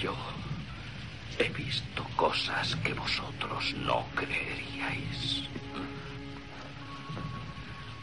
[0.00, 0.14] Yo
[1.38, 5.46] he visto cosas que vosotros no creeríais.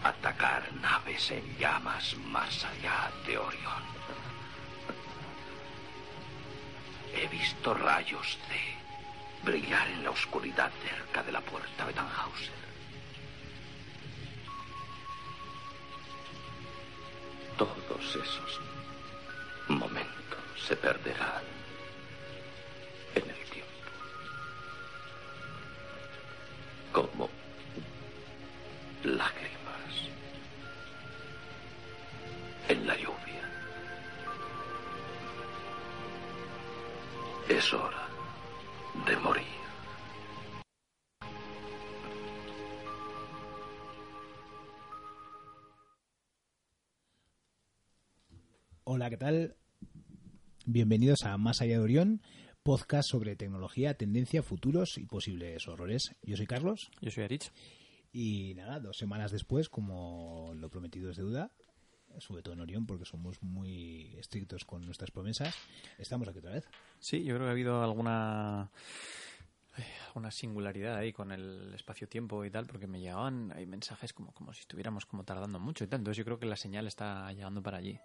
[0.04, 3.84] Atacar naves en llamas más allá de Orión.
[7.16, 12.54] He visto rayos de brillar en la oscuridad cerca de la puerta de Tannhauser.
[17.58, 18.62] Todos esos
[19.68, 21.57] momentos se perderán
[26.98, 27.30] Como
[29.04, 30.10] lágrimas
[32.70, 33.44] en la lluvia.
[37.50, 38.08] Es hora
[39.06, 39.44] de morir.
[48.86, 49.56] Hola, ¿qué tal?
[50.66, 52.24] Bienvenidos a Más allá de Orión,
[52.68, 56.14] podcast sobre tecnología, tendencia, futuros y posibles horrores.
[56.22, 56.92] Yo soy Carlos.
[57.00, 57.50] Yo soy Arich.
[58.12, 61.50] Y nada, dos semanas después, como lo prometido es deuda,
[62.18, 65.56] sobre todo en Orión, porque somos muy estrictos con nuestras promesas,
[65.98, 66.66] estamos aquí otra vez.
[67.00, 68.70] Sí, yo creo que ha habido alguna
[70.16, 74.52] una singularidad ahí con el espacio-tiempo y tal, porque me llegaban hay mensajes como, como
[74.52, 76.02] si estuviéramos como tardando mucho y tal.
[76.02, 77.98] Entonces yo creo que la señal está llegando para allí.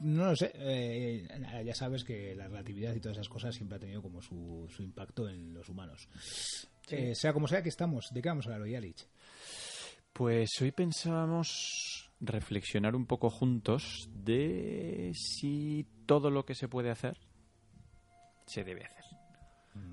[0.00, 0.52] No lo sé.
[0.54, 1.26] Eh,
[1.64, 4.82] ya sabes que la relatividad y todas esas cosas siempre ha tenido como su, su
[4.82, 6.08] impacto en los humanos.
[6.88, 9.06] Eh, sea como sea que estamos, ¿de qué vamos a hablar hoy, Alich?
[10.12, 17.16] Pues hoy pensábamos reflexionar un poco juntos de si todo lo que se puede hacer
[18.46, 19.04] se debe hacer.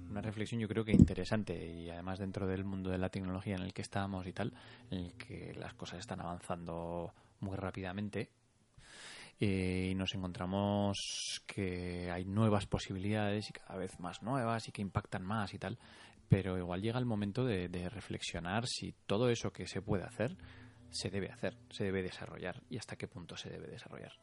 [0.09, 3.62] Una reflexión yo creo que interesante y además dentro del mundo de la tecnología en
[3.62, 4.54] el que estamos y tal,
[4.90, 8.31] en el que las cosas están avanzando muy rápidamente
[9.40, 15.24] y nos encontramos que hay nuevas posibilidades y cada vez más nuevas y que impactan
[15.24, 15.78] más y tal,
[16.28, 20.38] pero igual llega el momento de, de reflexionar si todo eso que se puede hacer
[20.90, 24.14] se debe hacer, se debe desarrollar y hasta qué punto se debe desarrollar.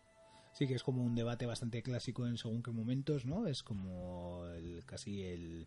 [0.52, 3.46] Sí, que es como un debate bastante clásico en según qué momentos, ¿no?
[3.48, 5.66] Es como el, casi el,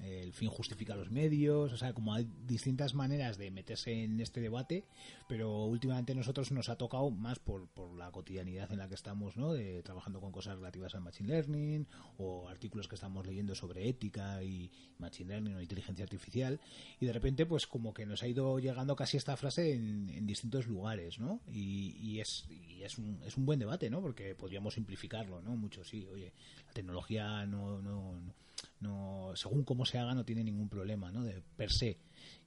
[0.00, 4.40] el fin justifica los medios, o sea, como hay distintas maneras de meterse en este
[4.40, 4.84] debate,
[5.28, 9.36] pero últimamente nosotros nos ha tocado más por, por la cotidianidad en la que estamos,
[9.36, 9.52] ¿no?
[9.52, 11.86] De, trabajando con cosas relativas al Machine Learning
[12.18, 16.60] o artículos que estamos leyendo sobre ética y Machine Learning o inteligencia artificial
[17.00, 20.66] y de repente pues como que nos ha ido llegando casi esta frase en, distintos
[20.66, 21.40] lugares, ¿no?
[21.50, 24.00] Y, y, es, y es, un, es un buen debate, ¿no?
[24.00, 25.56] Porque podríamos simplificarlo, ¿no?
[25.56, 26.32] Mucho, sí, oye,
[26.72, 28.34] la tecnología no, no, no
[28.80, 31.98] no según cómo se haga no tiene ningún problema no de per se.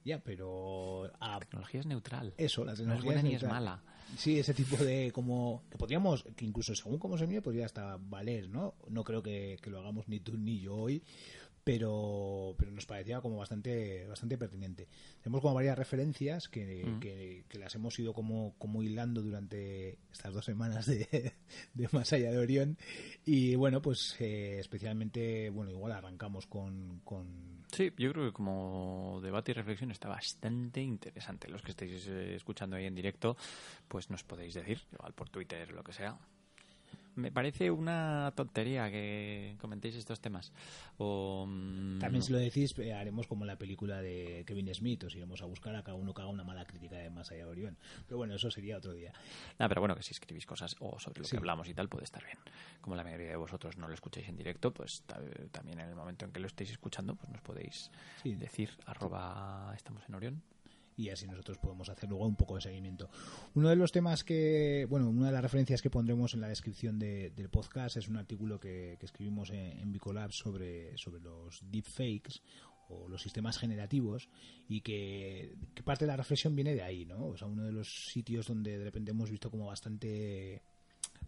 [0.04, 2.34] Ya pero la tecnología es neutral.
[2.36, 3.82] eso la tecnología no es buena es ni es mala.
[4.16, 7.96] Sí ese tipo de como que podríamos que incluso según cómo se mire podría hasta
[7.98, 11.02] valer no no creo que, que lo hagamos ni tú ni yo hoy
[11.66, 14.86] pero, pero nos parecía como bastante bastante pertinente.
[15.20, 17.00] Tenemos como varias referencias que, mm.
[17.00, 21.32] que, que, las hemos ido como, como hilando durante estas dos semanas de,
[21.74, 22.78] de Más allá de Orión
[23.24, 27.64] y bueno, pues eh, especialmente, bueno, igual arrancamos con, con...
[27.72, 31.48] Sí, yo creo que como debate y reflexión está bastante interesante.
[31.48, 33.36] Los que estéis escuchando ahí en directo,
[33.88, 36.16] pues nos podéis decir, igual por Twitter, lo que sea,
[37.16, 40.52] me parece una tontería que comentéis estos temas.
[40.98, 45.14] O, mm, También si lo decís, eh, haremos como la película de Kevin Smith, os
[45.14, 47.50] iremos a buscar a cada uno que haga una mala crítica de Más allá de
[47.50, 47.76] Orión.
[48.06, 49.12] Pero bueno, eso sería otro día.
[49.58, 51.32] Ah, pero bueno, que si escribís cosas o sobre lo sí.
[51.32, 52.38] que hablamos y tal, puede estar bien.
[52.80, 55.02] Como la mayoría de vosotros no lo escucháis en directo, pues
[55.50, 57.90] también en el momento en que lo estéis escuchando, pues nos podéis
[58.22, 58.34] sí.
[58.34, 60.42] decir arroba estamos en Orión
[60.96, 63.10] y así nosotros podemos hacer luego un poco de seguimiento.
[63.54, 66.98] Uno de los temas que, bueno, una de las referencias que pondremos en la descripción
[66.98, 71.60] de, del podcast es un artículo que, que escribimos en, en Bicolab sobre, sobre los
[71.70, 72.40] deepfakes
[72.88, 74.28] o los sistemas generativos
[74.68, 77.26] y que, que, parte de la reflexión viene de ahí, ¿no?
[77.26, 80.62] O sea, uno de los sitios donde de repente hemos visto como bastante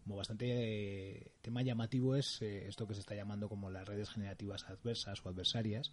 [0.04, 4.08] como bastante eh, tema llamativo es eh, esto que se está llamando como las redes
[4.08, 5.92] generativas adversas o adversarias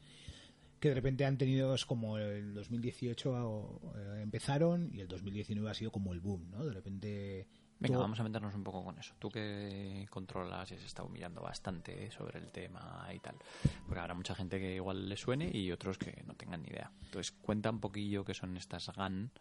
[0.79, 5.73] que de repente han tenido es como el 2018 eh, empezaron y el 2019 ha
[5.73, 6.65] sido como el boom, ¿no?
[6.65, 7.47] De repente
[7.79, 8.03] Venga, todo...
[8.03, 9.13] vamos a meternos un poco con eso.
[9.19, 13.35] Tú que controlas y se está humillando bastante sobre el tema y tal.
[13.85, 16.91] Porque habrá mucha gente que igual le suene y otros que no tengan ni idea.
[17.03, 19.31] Entonces, cuenta un poquillo qué son estas GAN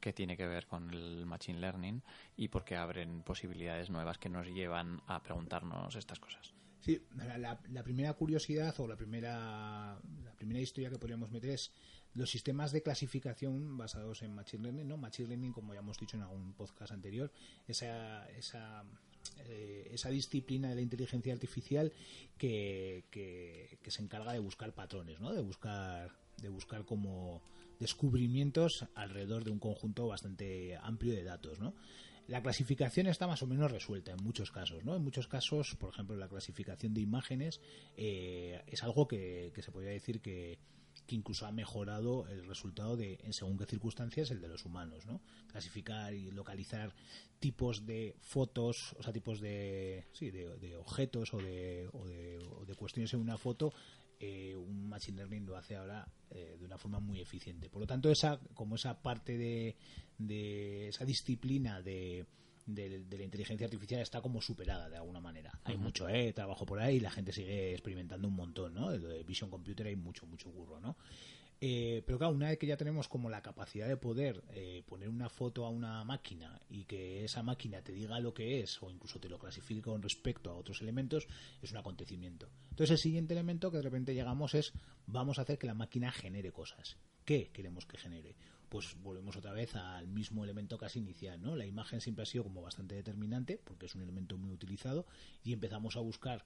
[0.00, 2.02] que tiene que ver con el Machine Learning
[2.36, 6.54] y por qué abren posibilidades nuevas que nos llevan a preguntarnos estas cosas.
[6.80, 11.72] Sí, la, la, primera curiosidad o la primera, la primera historia que podríamos meter es
[12.14, 14.96] los sistemas de clasificación basados en Machine Learning, ¿no?
[14.96, 17.30] Machine Learning, como ya hemos dicho en algún podcast anterior,
[17.68, 18.84] esa, esa
[19.46, 21.92] eh, esa disciplina de la inteligencia artificial
[22.38, 25.32] que, que, se encarga de buscar patrones, ¿no?
[25.32, 27.42] De buscar, de buscar como
[27.80, 31.74] descubrimientos alrededor de un conjunto bastante amplio de datos, ¿no?
[32.30, 34.94] La clasificación está más o menos resuelta en muchos casos, ¿no?
[34.94, 37.60] En muchos casos, por ejemplo, la clasificación de imágenes
[37.96, 40.60] eh, es algo que, se podría decir que,
[41.08, 45.06] que incluso ha mejorado el resultado de, en según qué circunstancias, el de los humanos,
[45.06, 45.20] ¿no?
[45.48, 46.94] Clasificar y localizar
[47.40, 52.06] tipos de fotos, o sea, tipos de, sí, de, objetos o de, o
[52.64, 53.72] de, cuestiones en una foto,
[54.20, 57.70] eh, un machine learning lo hace ahora eh, de una forma muy eficiente.
[57.70, 59.76] Por lo tanto, esa, como esa parte de,
[60.18, 62.26] de esa disciplina de,
[62.66, 65.58] de, la inteligencia artificial está como superada de alguna manera.
[65.64, 68.90] Hay mucho eh, trabajo por ahí y la gente sigue experimentando un montón, ¿no?
[68.90, 70.96] De Vision Computer hay mucho, mucho burro, ¿no?
[71.62, 75.10] Eh, pero claro, una vez que ya tenemos como la capacidad de poder eh, poner
[75.10, 78.90] una foto a una máquina y que esa máquina te diga lo que es o
[78.90, 81.28] incluso te lo clasifique con respecto a otros elementos,
[81.60, 82.48] es un acontecimiento.
[82.70, 84.72] Entonces el siguiente elemento que de repente llegamos es
[85.06, 86.96] vamos a hacer que la máquina genere cosas.
[87.26, 88.36] ¿Qué queremos que genere?
[88.70, 91.56] pues volvemos otra vez al mismo elemento casi inicial, ¿no?
[91.56, 95.06] La imagen siempre ha sido como bastante determinante porque es un elemento muy utilizado
[95.42, 96.44] y empezamos a buscar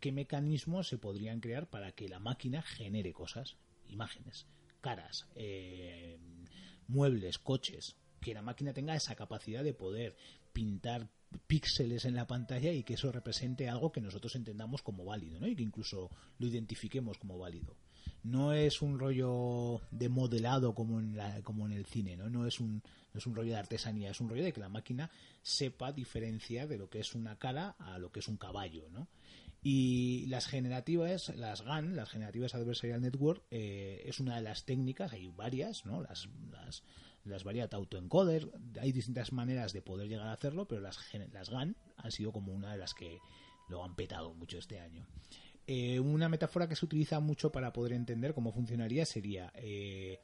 [0.00, 3.56] qué mecanismos se podrían crear para que la máquina genere cosas,
[3.88, 4.46] imágenes,
[4.80, 6.18] caras, eh,
[6.88, 10.16] muebles, coches, que la máquina tenga esa capacidad de poder
[10.52, 11.08] pintar
[11.46, 15.46] píxeles en la pantalla y que eso represente algo que nosotros entendamos como válido, ¿no?
[15.46, 17.76] Y que incluso lo identifiquemos como válido
[18.22, 22.28] no es un rollo de modelado como en, la, como en el cine, ¿no?
[22.28, 24.68] No es, un, no es un rollo de artesanía, es un rollo de que la
[24.68, 25.10] máquina
[25.42, 29.08] sepa diferenciar de lo que es una cara a lo que es un caballo, ¿no?
[29.68, 35.12] Y las generativas, las GAN, las generativas Adversarial Network, eh, es una de las técnicas,
[35.12, 36.00] hay varias, ¿no?
[36.02, 36.84] Las, las,
[37.24, 38.48] las varias autoencoder,
[38.80, 41.00] hay distintas maneras de poder llegar a hacerlo, pero las,
[41.32, 43.18] las GAN han sido como una de las que
[43.68, 45.04] lo han petado mucho este año.
[45.66, 50.20] Eh, una metáfora que se utiliza mucho para poder entender cómo funcionaría sería eh,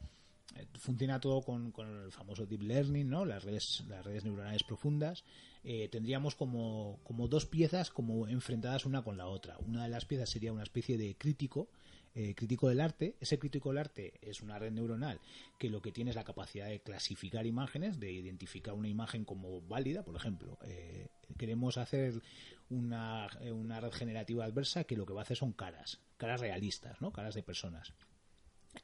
[0.79, 3.25] funciona todo con, el famoso deep learning, ¿no?
[3.25, 5.23] Las redes, las redes neuronales profundas.
[5.63, 9.57] Eh, tendríamos como, como dos piezas como enfrentadas una con la otra.
[9.59, 11.69] Una de las piezas sería una especie de crítico
[12.15, 13.15] eh, crítico del arte.
[13.19, 15.19] Ese crítico del arte es una red neuronal
[15.57, 19.61] que lo que tiene es la capacidad de clasificar imágenes, de identificar una imagen como
[19.61, 20.03] válida.
[20.03, 21.07] Por ejemplo, eh,
[21.39, 22.21] queremos hacer
[22.69, 26.39] una, eh, una, red generativa adversa que lo que va a hacer son caras, caras
[26.39, 27.11] realistas, ¿no?
[27.11, 27.93] caras de personas.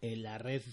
[0.01, 0.63] La red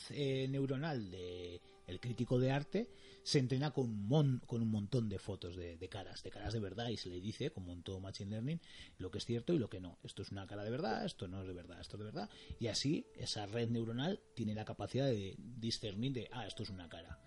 [0.48, 2.90] neuronal de el crítico de arte
[3.22, 6.88] se entrena con un, con un montón de fotos de, caras, de caras de verdad,
[6.88, 8.60] y se le dice, como en todo Machine Learning,
[8.98, 9.98] lo que es cierto y lo que no.
[10.04, 12.30] Esto es una cara de verdad, esto no es de verdad, esto es de verdad.
[12.60, 16.88] Y así esa red neuronal tiene la capacidad de discernir de, ah, esto es una
[16.88, 17.20] cara.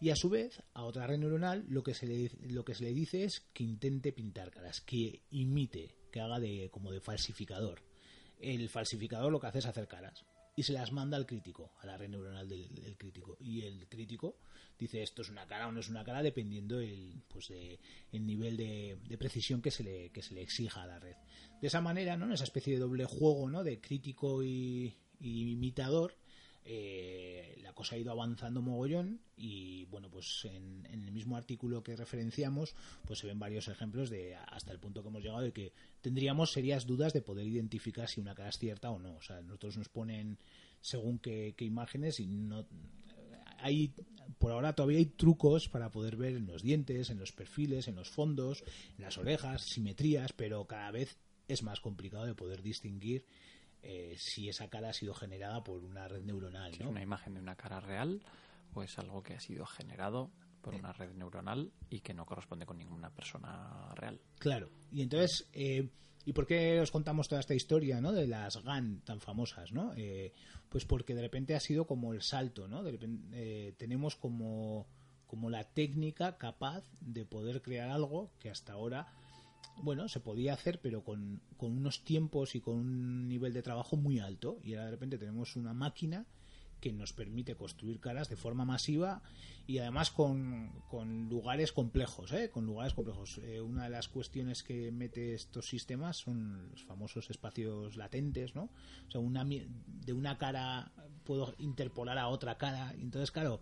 [0.00, 2.84] Y a su vez, a otra red neuronal lo que se le, lo que se
[2.84, 7.82] le dice es que intente pintar caras, que imite, que haga de como de falsificador.
[8.38, 10.24] El falsificador lo que hace es hacer caras
[10.58, 13.36] y se las manda al crítico, a la red neuronal del, crítico.
[13.38, 14.40] Y el crítico
[14.76, 17.78] dice esto es una cara o no es una cara dependiendo el, pues de,
[18.10, 21.14] el nivel de, precisión que se, le, que se le exija a la red.
[21.60, 22.24] De esa manera, ¿no?
[22.24, 23.62] en esa especie de doble juego ¿no?
[23.62, 26.16] de crítico y imitador,
[26.70, 31.96] eh, la cosa ha ido avanzando mogollón y bueno pues en, el mismo artículo que
[31.96, 32.74] referenciamos
[33.06, 36.52] pues se ven varios ejemplos de hasta el punto que hemos llegado de que tendríamos
[36.52, 39.16] serias dudas de poder identificar si una cara es cierta o no.
[39.16, 40.36] O sea nosotros nos ponen
[40.82, 42.66] según qué, imágenes y no
[43.60, 43.94] hay
[44.38, 47.96] por ahora todavía hay trucos para poder ver en los dientes, en los perfiles, en
[47.96, 48.62] los fondos,
[48.98, 51.16] en las orejas, simetrías, pero cada vez
[51.48, 53.24] es más complicado de poder distinguir
[53.82, 56.72] eh, si esa cara ha sido generada por una red neuronal.
[56.72, 56.84] ¿no?
[56.84, 58.20] ¿Es una imagen de una cara real
[58.74, 60.30] o es algo que ha sido generado
[60.60, 64.20] por una red neuronal y que no corresponde con ninguna persona real?
[64.38, 64.70] Claro.
[64.90, 65.88] Y entonces, eh,
[66.24, 68.12] ¿y por qué os contamos toda esta historia ¿no?
[68.12, 69.72] de las GAN tan famosas?
[69.72, 69.92] ¿no?
[69.96, 70.32] Eh,
[70.68, 72.82] pues porque de repente ha sido como el salto, ¿no?
[72.82, 74.86] De repente, tenemos como,
[75.26, 79.06] como la técnica capaz de poder crear algo que hasta ahora
[79.82, 83.96] bueno, se podía hacer, pero con, con, unos tiempos y con un nivel de trabajo
[83.96, 84.58] muy alto.
[84.62, 86.26] Y ahora de repente tenemos una máquina
[86.80, 89.22] que nos permite construir caras de forma masiva
[89.66, 92.50] y además con, con lugares complejos, ¿eh?
[92.50, 93.38] con lugares complejos.
[93.38, 98.70] Eh, una de las cuestiones que mete estos sistemas son los famosos espacios latentes, ¿no?
[99.06, 100.92] O sea, una, de una cara
[101.24, 102.94] puedo interpolar a otra cara.
[102.94, 103.60] Entonces, claro,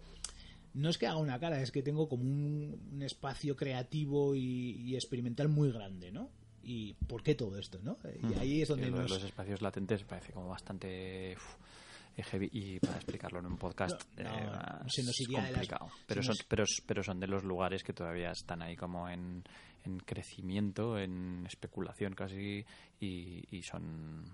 [0.77, 5.49] no es que haga una cara, es que tengo como un, espacio creativo y, experimental
[5.49, 6.31] muy grande, ¿no?
[6.63, 7.97] ¿Y por qué todo esto, no?
[8.29, 11.33] Y ahí es donde los espacios latentes parece como bastante...
[11.33, 11.37] eh,
[12.19, 14.51] heavy y para explicarlo en un podcast No, no, eh,
[14.89, 15.89] se nos es las- complicado.
[16.07, 19.45] pero, son, nos- pero, pero son de los lugares que todavía están ahí como en,
[19.85, 22.65] en crecimiento, en especulación casi
[23.01, 24.25] y, y son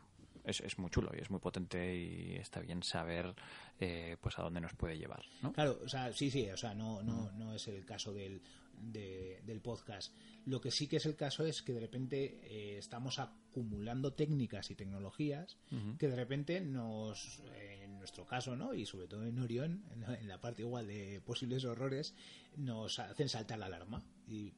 [0.44, 3.34] es, es muy chulo y es muy potente y está bien saber
[3.80, 5.52] eh, pues a dónde nos puede llevar, ¿no?
[5.52, 8.42] Claro, o sea, sí, sí, o sea, no, no, no es el caso del,
[8.76, 10.14] de- del podcast.
[10.44, 14.70] Lo que sí que es el caso es que de repente eh, estamos acumulando técnicas
[14.70, 15.56] y tecnologías
[15.98, 17.40] que de repente nos,
[17.80, 18.74] en nuestro caso, ¿no?
[18.74, 22.14] Y sobre todo en Orión, en la, en la parte igual de posibles horrores,
[22.56, 24.04] nos hacen saltar la alarma.
[24.26, 24.52] Y,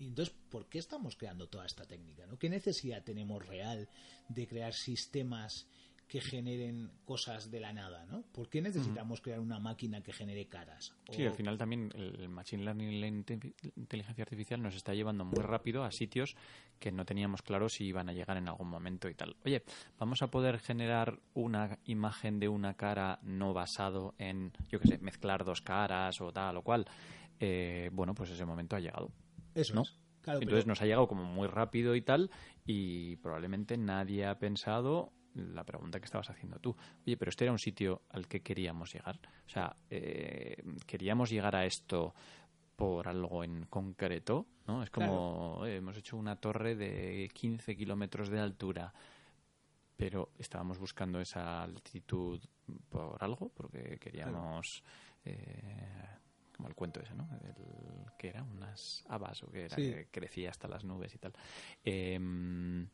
[0.00, 2.26] y entonces, ¿por qué estamos creando toda esta técnica?
[2.26, 2.38] ¿no?
[2.38, 3.88] ¿Qué necesidad tenemos real
[4.28, 5.68] de crear sistemas
[6.08, 8.22] que generen cosas de la nada, ¿no?
[8.32, 10.92] ¿Por qué necesitamos crear una máquina que genere caras?
[11.12, 15.24] Sí, al final también el machine learning y la inte- inteligencia artificial nos está llevando
[15.24, 16.34] muy rápido a sitios
[16.80, 19.36] que no teníamos claro si iban a llegar en algún momento y tal.
[19.44, 19.62] Oye,
[20.00, 24.98] vamos a poder generar una imagen de una cara no basado en, yo qué sé,
[24.98, 26.86] mezclar dos caras o tal o cual.
[27.38, 29.12] Eh, bueno, pues ese momento ha llegado.
[29.54, 29.82] Eso ¿no?
[29.82, 29.98] es.
[30.22, 32.30] Claro, Entonces pero- nos ha llegado como muy rápido y tal,
[32.66, 36.76] y probablemente nadie ha pensado la pregunta que estabas haciendo tú.
[37.06, 39.18] Oye, pero este era un sitio al que queríamos llegar.
[39.46, 42.14] O sea, eh, queríamos llegar a esto
[42.76, 44.82] por algo en concreto, ¿no?
[44.82, 48.92] Es como, eh, hemos hecho una torre de 15 kilómetros de altura,
[49.96, 52.40] pero estábamos buscando esa altitud
[52.88, 54.82] por algo, porque queríamos...
[55.24, 56.06] eh,
[56.60, 57.26] como el cuento ese, ¿no?
[57.42, 57.54] El,
[58.18, 59.90] que era unas habas o que era Sí.
[59.90, 61.32] que crecía hasta las nubes y tal.
[61.82, 62.86] Em,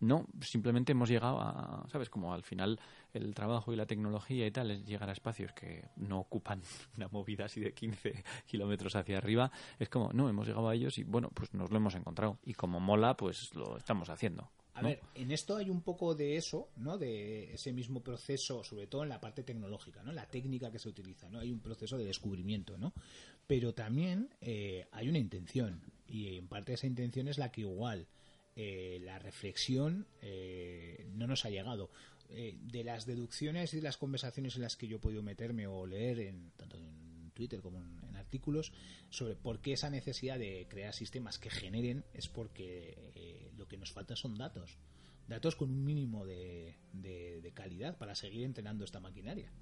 [0.00, 2.10] no, simplemente hemos llegado a, ¿sabes?
[2.10, 2.80] Como al final
[3.12, 6.60] el trabajo y la tecnología y tal es llegar a espacios que no ocupan
[6.96, 9.52] una movida así de 15 kilómetros hacia arriba.
[9.78, 12.38] Es como, no, hemos llegado a ellos y bueno, pues nos lo hemos encontrado.
[12.42, 14.50] Y como mola, pues lo estamos haciendo.
[14.74, 14.88] A ¿no?
[14.88, 16.98] ver, en esto hay un poco de eso, ¿no?
[16.98, 20.12] De ese mismo proceso, sobre todo en la parte tecnológica, ¿no?
[20.12, 21.40] La técnica que se utiliza, ¿no?
[21.40, 22.92] Hay un proceso de descubrimiento, ¿no?
[23.46, 28.08] Pero también eh, hay una intención y en parte esa intención es la que igual
[28.56, 31.90] eh, la reflexión eh, no nos ha llegado.
[32.30, 35.66] Eh, de las deducciones y de las conversaciones en las que yo he podido meterme
[35.66, 38.03] o leer en tanto en Twitter como en, en
[38.34, 38.72] artículos
[39.10, 43.76] sobre por qué esa necesidad de crear sistemas que generen es porque eh, lo que
[43.76, 44.76] nos falta son datos.
[45.28, 46.74] Datos con un mínimo de,
[47.54, 49.52] calidad para seguir entrenando esta maquinaria.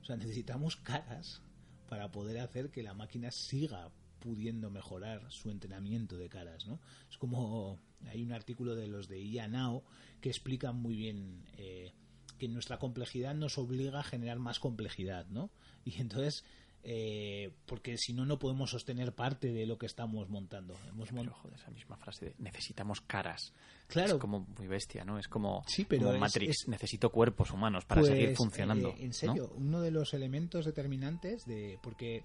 [0.00, 1.42] O sea, necesitamos caras
[1.88, 6.78] para poder hacer que la máquina siga pudiendo mejorar su entrenamiento de caras, ¿no?
[7.10, 9.82] Es como hay un artículo de los de IA Now
[10.20, 11.92] que explican muy bien eh,
[12.38, 15.50] que nuestra complejidad nos obliga a generar más complejidad, ¿no?
[15.84, 16.44] Y entonces,
[16.82, 20.74] eh, porque si no, no podemos sostener parte de lo que estamos montando.
[20.88, 23.52] Hemos mon- Pero, joder, esa misma frase de necesitamos caras.
[23.86, 24.14] Claro.
[24.14, 25.18] Es como muy bestia, ¿no?
[25.18, 26.50] Es como, Sí, pero como es- Matrix.
[26.62, 28.90] es- Necesito cuerpos humanos para Pues, seguir funcionando.
[28.90, 29.12] eh, en ¿no?
[29.12, 31.78] serio, uno de los elementos determinantes de.
[31.82, 32.24] Porque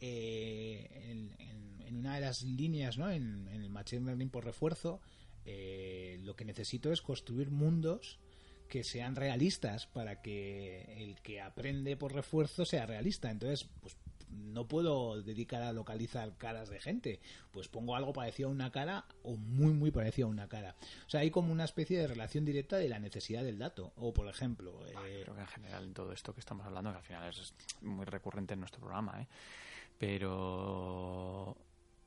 [0.00, 3.10] eh, en, en- en una de las líneas, ¿no?
[3.10, 5.00] En, en el Machine Learning por refuerzo,
[5.44, 8.18] eh, lo que necesito es construir mundos
[8.68, 13.30] que sean realistas para que el que aprende por refuerzo sea realista.
[13.30, 13.96] Entonces, pues
[14.34, 17.20] no puedo dedicar a localizar caras de gente.
[17.52, 20.74] Pues pongo algo parecido a una cara o muy, muy parecido a una cara.
[21.06, 23.92] O sea, hay como una especie de relación directa de la necesidad del dato.
[23.96, 26.98] O, por ejemplo, eh, Creo que en general en todo esto que estamos hablando, que
[26.98, 29.26] al final es muy recurrente en nuestro programa, ¿eh?
[29.98, 31.56] pero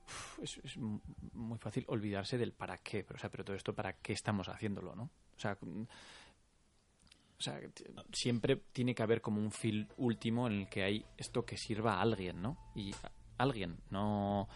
[0.06, 3.74] uf, es, es muy fácil olvidarse del para qué, pero, o sea, pero todo esto
[3.74, 5.04] para qué estamos haciéndolo, ¿no?
[5.04, 5.58] O sea,
[7.40, 7.60] o sea,
[8.12, 11.96] siempre tiene que haber como un fin último en el que hay esto que sirva
[11.96, 12.58] a alguien, ¿no?
[12.76, 14.48] Y a- alguien, no...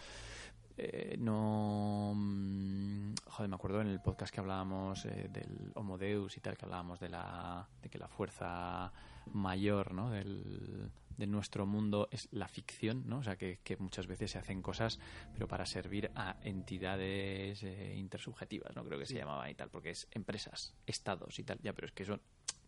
[0.77, 6.35] eh, no mm, joder me acuerdo en el podcast que hablábamos eh, del Homo Deus
[6.37, 8.91] y tal que hablábamos de la de que la fuerza
[9.33, 10.09] mayor ¿no?
[10.09, 13.19] del, de nuestro mundo es la ficción ¿no?
[13.19, 14.97] o sea que, que muchas veces se hacen cosas
[15.33, 19.91] pero para servir a entidades eh, intersubjetivas no creo que se llamaba y tal porque
[19.91, 22.19] es empresas estados y tal ya pero es que eso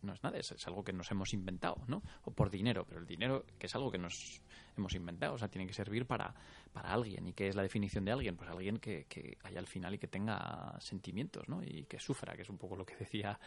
[0.04, 2.02] no es nada, es, es algo que nos hemos inventado, ¿no?
[2.24, 4.40] O por dinero, pero el dinero que es algo que nos
[4.76, 6.34] hemos inventado, o sea, tiene que servir para,
[6.72, 7.26] para alguien.
[7.26, 8.36] ¿Y qué es la definición de alguien?
[8.36, 11.62] Pues alguien que, que haya al final y que tenga sentimientos, ¿no?
[11.62, 13.38] Y que sufra, que es un poco lo que decía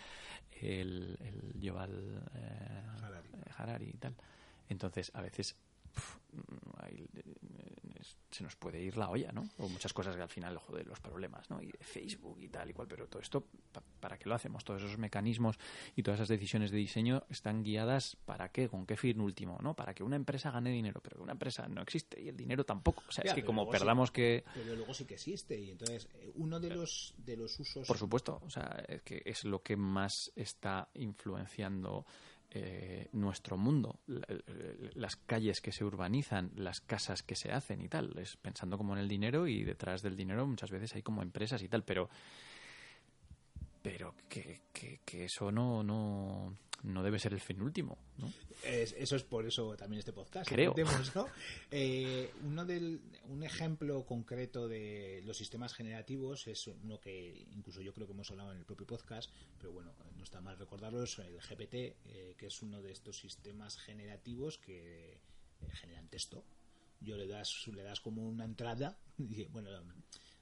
[0.62, 3.30] el, el eh, Harari.
[3.58, 4.16] Harari y tal.
[4.70, 5.56] Entonces, a veces
[6.78, 7.24] ahí, eh,
[8.00, 9.50] es- se nos puede ir la olla, ¿no?
[9.58, 11.62] O muchas cosas que al final, joder, los problemas, ¿no?
[11.62, 14.64] Y de Facebook y tal y cual, pero todo esto, pa- ¿para qué lo hacemos?
[14.64, 15.58] Todos esos mecanismos
[15.96, 18.70] y todas esas decisiones de diseño están guiadas ¿para qué?
[18.70, 19.58] ¿Con qué fin último?
[19.62, 19.76] ¿No?
[19.76, 22.64] Para que una empresa gane dinero, pero que una empresa no existe y el dinero
[22.66, 23.04] tampoco.
[23.08, 23.72] O sea, Ya, es que como sí.
[23.72, 24.44] perdamos que...
[24.54, 25.60] pero luego sí que existe.
[25.60, 27.88] Y entonces, eh, uno de los, de los usos.
[27.88, 32.06] Por supuesto, o sea, es que es lo que más está influenciando
[32.52, 34.26] eh, nuestro mundo, la-
[34.96, 38.94] las calles que se urbanizan, las casas que se hacen y tal, es pensando como
[38.94, 42.10] en el dinero y detrás del dinero muchas veces hay como empresas y tal, pero
[43.82, 48.32] pero que, que, eso no, no debe ser el fin último, ¿no?
[48.64, 50.48] Es- eso es por eso también este podcast.
[50.50, 50.74] Creo.
[51.72, 57.94] Eh, uno del, un ejemplo concreto de los sistemas generativos es uno que incluso yo
[57.94, 59.30] creo que hemos hablado en el propio podcast,
[59.60, 63.20] pero bueno, no está mal recordarlo, es el GPT, eh, que es uno de estos
[63.20, 65.20] sistemas generativos que eh,
[65.74, 66.44] generan texto.
[67.02, 69.70] Yo le das, le das como una entrada, y bueno,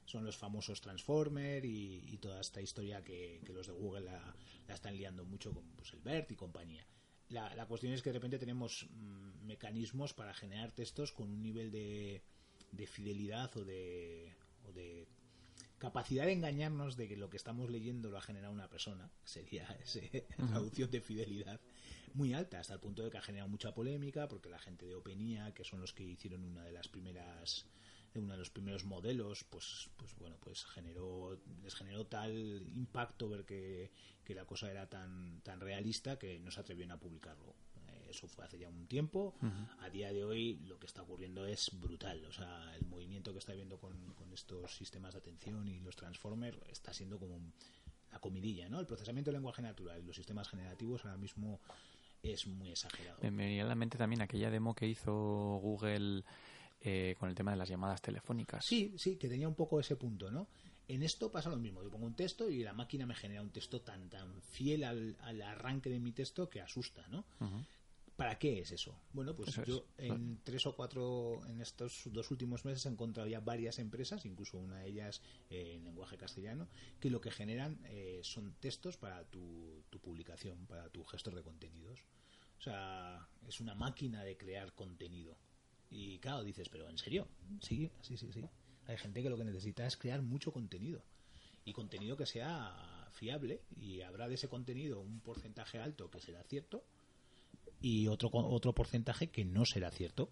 [0.06, 4.34] son los famosos Transformer y, y toda esta historia que, que los de Google la,
[4.66, 6.86] la están liando mucho con pues, el BERT y compañía.
[7.28, 11.42] La, la cuestión es que de repente tenemos mm, mecanismos para generar textos con un
[11.42, 12.22] nivel de,
[12.70, 14.32] de fidelidad o de,
[14.64, 15.08] o de
[15.78, 19.64] capacidad de engañarnos de que lo que estamos leyendo lo ha generado una persona, sería
[19.84, 20.00] esa
[20.36, 21.60] traducción de fidelidad,
[22.14, 24.94] muy alta, hasta el punto de que ha generado mucha polémica, porque la gente de
[24.94, 27.66] OpenIA, que son los que hicieron una de las primeras
[28.20, 32.32] uno de los primeros modelos, pues, pues bueno, pues generó, les generó tal
[32.74, 33.90] impacto ver que,
[34.24, 37.54] que la cosa era tan, tan realista que no se atrevieron a publicarlo.
[37.88, 39.34] Eh, Eso fue hace ya un tiempo.
[39.80, 42.24] A día de hoy lo que está ocurriendo es brutal.
[42.26, 45.96] O sea, el movimiento que está habiendo con, con estos sistemas de atención y los
[45.96, 47.52] transformers está siendo como un-
[48.12, 48.78] la comidilla, ¿no?
[48.80, 51.60] El procesamiento de lenguaje natural y los sistemas generativos ahora mismo
[52.22, 53.18] es muy exagerado.
[53.20, 55.12] Me venía a la mente también aquella demo que hizo
[55.60, 56.24] Google
[56.86, 58.64] eh, con el tema de las llamadas telefónicas.
[58.64, 60.48] Sí, sí, que tenía un poco ese punto, ¿no?
[60.86, 61.82] En esto pasa lo mismo.
[61.82, 65.16] Yo pongo un texto y la máquina me genera un texto tan tan fiel al,
[65.20, 67.24] al arranque de mi texto que asusta, ¿no?
[68.14, 68.98] ¿Para qué es eso?
[69.12, 72.88] Bueno, pues Eso es, yo en tres o cuatro, en estos dos últimos meses he
[72.88, 77.30] encontrado ya varias empresas, incluso una de ellas eh, en lenguaje castellano, que lo que
[77.30, 82.04] generan eh, son textos para tu, tu publicación, para tu gestor de contenidos.
[82.58, 85.36] O sea, es una máquina de crear contenido.
[85.90, 87.28] Y claro, dices, pero ¿en serio?
[87.60, 88.44] Sí, sí, sí, sí.
[88.86, 91.02] Hay gente que lo que necesita es crear mucho contenido.
[91.64, 93.62] Y contenido que sea fiable.
[93.80, 96.84] Y habrá de ese contenido un porcentaje alto que será cierto
[97.80, 100.30] y otro otro porcentaje que no será cierto.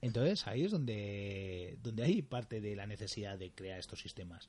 [0.00, 4.48] Entonces ahí es donde, donde hay parte de la necesidad de crear estos sistemas.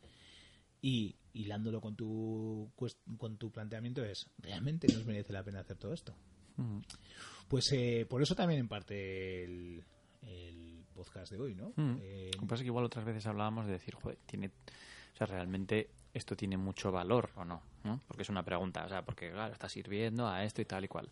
[0.82, 2.72] Y hilándolo con tu,
[3.18, 6.16] con tu planteamiento es, ¿realmente nos merece la pena hacer todo esto?
[6.58, 6.82] Ujú.
[7.48, 9.84] Pues eh, por eso también en parte el,
[10.22, 11.74] el podcast de hoy, ¿no?
[11.76, 11.98] Mm.
[12.02, 15.18] Eh, Lo que pasa es que igual otras veces hablábamos de decir, joder, tiene, o
[15.18, 18.02] sea, realmente esto tiene mucho valor o no, ¿no?
[18.08, 20.88] Porque es una pregunta, o sea, porque claro, está sirviendo a esto y tal y
[20.88, 21.10] cual.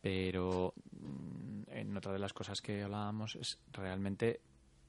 [0.00, 4.40] Pero mm, en otra de las cosas que hablábamos es realmente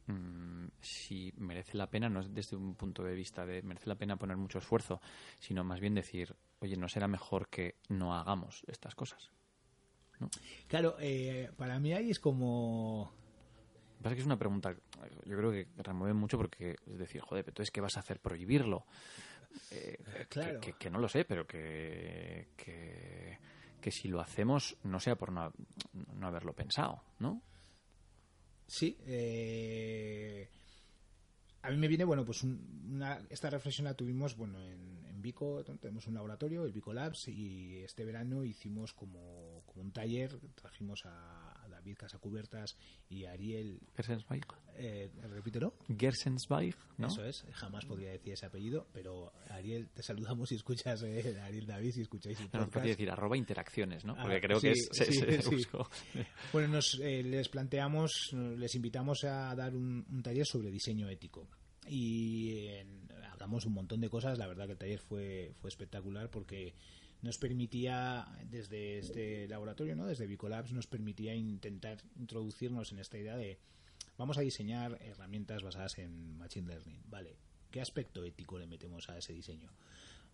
[0.07, 3.95] mm, si merece la pena, no es desde un punto de vista de merece la
[3.95, 5.01] pena poner mucho esfuerzo,
[5.39, 9.31] sino más bien decir, oye, ¿no será mejor que no hagamos estas cosas?
[10.67, 13.12] claro, eh, para mí ahí es como...
[14.01, 14.75] Pasa que es una pregunta,
[15.25, 18.19] yo creo que remueve mucho porque es decir, joder, pero entonces, ¿qué vas a hacer?
[18.19, 18.86] ¿Prohibirlo?
[19.71, 19.97] Eh,
[20.29, 20.60] claro.
[20.62, 23.38] que, que- que no lo sé, pero que, que,
[23.81, 25.51] que si lo hacemos no sea por no,
[26.15, 27.41] no haberlo pensado, ¿no?
[28.67, 30.47] Sí, eh,
[31.63, 35.21] a mí me viene, bueno, pues un- una, esta reflexión la tuvimos, bueno, en, en
[35.21, 41.02] Vico, tenemos un laboratorio, el Vico Labs, y este verano hicimos como un taller, trajimos
[41.06, 42.76] a, David Casacubertas
[43.10, 44.44] y a Ariel, Gersensweig.
[44.76, 45.76] eh, repítelo.
[45.98, 47.08] Gersensweig, ¿no?
[47.08, 51.68] Eso es, jamás podría decir ese apellido, pero Ariel, te saludamos si escuchas, eh, Ariel
[51.68, 52.74] David, si escucháis el No, nos podcast.
[52.74, 54.16] podría decir arroba interacciones, ¿no?
[54.18, 55.50] Ah, Porque creo sí, que es, se- sí, se sí.
[55.56, 55.88] buscó.
[56.52, 61.48] Bueno, nos, eh, les planteamos, les invitamos a dar un, un taller sobre diseño ético.
[61.88, 64.38] Y en- hablamos un montón de cosas.
[64.38, 66.74] La verdad que el taller fue, fue espectacular porque
[67.21, 70.06] nos permitía, desde este laboratorio, ¿no?
[70.06, 73.58] desde Bicolabs, nos permitía intentar introducirnos en esta idea de
[74.17, 77.01] vamos a diseñar herramientas basadas en Machine Learning.
[77.10, 77.36] Vale,
[77.71, 79.71] ¿qué aspecto ético le metemos a ese diseño?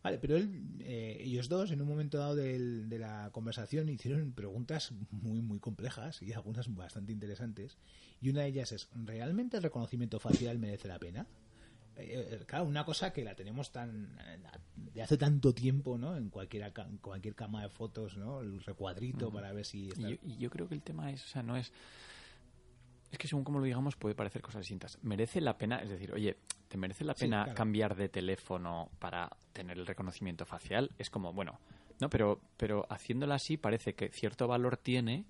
[0.03, 4.91] Vale, pero él, eh, ellos dos, en un momento dado de la conversación, hicieron preguntas
[5.11, 7.77] muy, muy complejas y algunas bastante interesantes.
[8.21, 11.25] Y una de ellas es, ¿realmente el reconocimiento facial merece la pena?
[11.95, 14.39] Eh, eh, claro, una cosa que la tenemos tan eh,
[14.75, 16.17] de hace tanto tiempo, ¿no?
[16.17, 18.41] En cualquier, en cualquier cama de fotos, ¿no?
[18.41, 19.85] El recuadrito para ver si...
[19.85, 21.71] Y está- yo, y yo creo que el tema es, o sea, no es...
[23.11, 24.97] Es que según como lo digamos puede parecer cosas distintas.
[25.03, 26.35] Merece la pena, es decir, oye,
[26.67, 27.57] ¿te merece la Sí, pena claro.
[27.57, 30.89] cambiar de teléfono para tener el reconocimiento facial?
[30.97, 31.59] Es como, bueno,
[31.99, 35.25] no, pero, pero haciéndolo así parece que cierto valor tiene,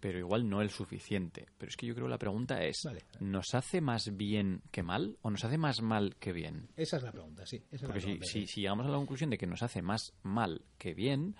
[0.00, 1.46] pero igual no el suficiente.
[1.58, 3.04] Pero es que yo creo que la pregunta es, Vale.
[3.20, 6.68] ¿nos hace más bien que mal o nos hace más mal que bien?
[6.76, 7.56] Esa es la pregunta, sí.
[7.56, 8.46] esa es la Porque si, pregunta, si, sí.
[8.46, 11.36] si llegamos a la conclusión de que nos hace más mal que bien,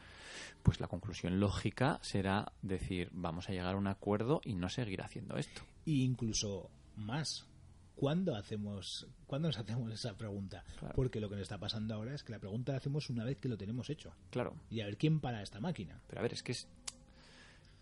[0.63, 5.03] pues la conclusión lógica será decir, vamos a llegar a un acuerdo y no seguir
[5.03, 5.63] haciendo esto.
[5.87, 7.47] E incluso más.
[7.95, 10.65] ¿Cuándo hacemos, ¿cuándo nos hacemos esa pregunta?
[10.79, 10.95] Claro.
[10.95, 13.41] Porque lo que nos está pasando ahora es que la pregunta la hacemos una vez
[13.41, 14.13] que lo tenemos hecho.
[14.29, 14.55] Claro.
[14.69, 15.99] Y a ver quién para esta máquina.
[16.07, 16.69] Pero a ver, es que es...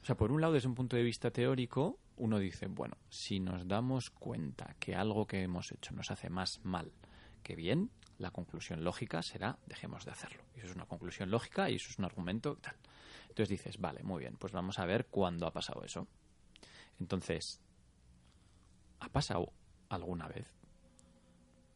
[0.05, 3.41] O sea, por un lado, desde un punto de vista teórico, uno dice, bueno, si
[3.41, 6.93] nos damos cuenta que algo que hemos hecho nos hace más mal
[7.43, 10.43] que bien, la conclusión lógica será dejemos de hacerlo.
[10.55, 12.77] Y eso es una conclusión lógica y eso es un argumento tal.
[13.31, 16.07] Entonces dices, vale, muy bien, pues vamos a ver cuándo ha pasado eso.
[17.01, 17.63] Entonces,
[19.01, 19.55] ¿ha pasado
[19.89, 20.53] alguna vez?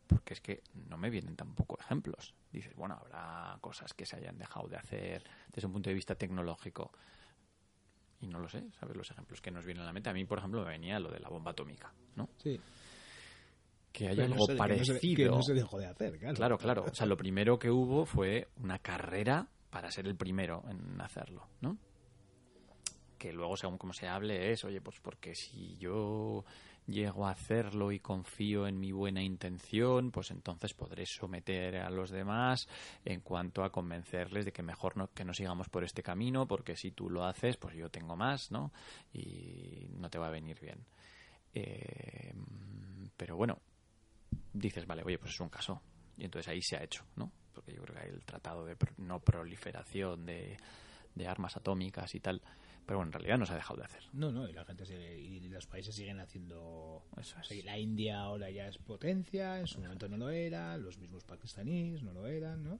[0.06, 2.34] Porque es que no me vienen tampoco ejemplos.
[2.52, 6.14] Dices, bueno, habrá cosas que se hayan dejado de hacer desde un punto de vista
[6.14, 6.92] tecnológico.
[8.20, 8.96] Y no lo sé, ¿sabes?
[8.96, 10.11] Los ejemplos que nos vienen a la mente.
[10.11, 12.28] A mí, por ejemplo, me venía lo de la bomba atómica, ¿no?
[12.38, 12.59] Sí.
[13.92, 15.16] Que haya Pero no algo se- que no se- parecido.
[15.16, 16.35] que no se dejó de hacer, claro.
[16.37, 16.85] Claro, claro.
[16.90, 21.46] O sea, lo primero que hubo fue una carrera para ser el primero en hacerlo,
[21.61, 21.76] ¿no?
[23.18, 26.44] Que luego, según cómo se hable, es, oye, pues porque si yo
[26.88, 32.11] llego a hacerlo y confío en mi buena intención, pues entonces podré someter a los
[32.11, 32.66] demás
[33.05, 36.77] en cuanto a convencerles de que mejor no, que no sigamos por este camino, porque
[36.77, 38.72] si tú lo haces, pues yo tengo más, ¿no?
[39.12, 40.85] Y no te va a venir bien.
[41.55, 42.33] Eh,
[43.16, 43.61] pero bueno,
[44.53, 45.83] dices, vale, oye, pues es un caso.
[46.16, 47.31] Y entonces ahí se ha hecho, ¿no?
[47.53, 50.57] Porque yo creo que el tratado de no proliferación de,
[51.14, 52.42] de armas atómicas y tal.
[52.88, 54.03] Pero bueno, en realidad no se ha dejado de hacer.
[54.14, 57.03] No, no, y la gente sigue- y los países siguen haciendo.
[57.20, 57.62] Eso es.
[57.66, 62.03] la India ahora ya es potencia, en su momento no lo era, los mismos pakistaníes
[62.03, 62.74] no lo eran, ¿no?